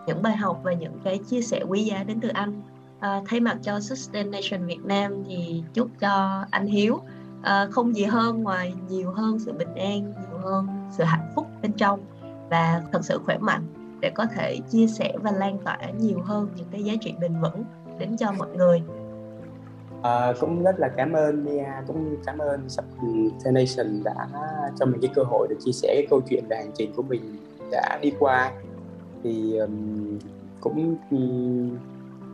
[0.07, 2.61] những bài học và những cái chia sẻ quý giá đến từ anh
[2.99, 6.99] à, thay mặt cho Sustain Nation Việt Nam thì chúc cho anh Hiếu
[7.41, 11.47] à, không gì hơn ngoài nhiều hơn sự bình an nhiều hơn sự hạnh phúc
[11.61, 11.99] bên trong
[12.49, 13.63] và thật sự khỏe mạnh
[13.99, 17.41] để có thể chia sẻ và lan tỏa nhiều hơn những cái giá trị bền
[17.41, 17.63] vững
[17.99, 18.81] đến cho mọi người.
[20.01, 22.67] À, cũng rất là cảm ơn Mia cũng cảm ơn
[23.45, 24.27] Nation đã
[24.79, 27.03] cho mình cái cơ hội để chia sẻ cái câu chuyện về hành trình của
[27.03, 27.37] mình
[27.71, 28.51] đã đi qua.
[29.23, 30.19] Thì um,
[30.59, 31.77] cũng um,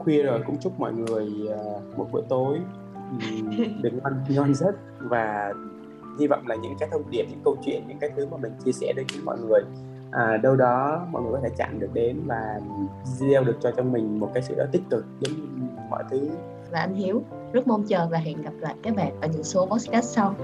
[0.04, 2.60] khuya rồi cũng chúc mọi người uh, một bữa tối
[2.96, 3.50] um,
[3.82, 4.76] được ngon ngon giấc.
[5.00, 5.54] Và
[6.20, 8.52] hy vọng là những cái thông điệp những câu chuyện những cái thứ mà mình
[8.66, 9.62] chia sẻ đến với mọi người
[10.12, 12.60] à, đâu đó mọi người có thể chạm được đến và
[13.04, 16.30] gieo được cho trong mình một cái sự đó tích cực giống như mọi thứ.
[16.72, 17.22] Và anh Hiếu
[17.54, 20.36] rất mong chờ và hẹn gặp lại các bạn ở những số podcast sau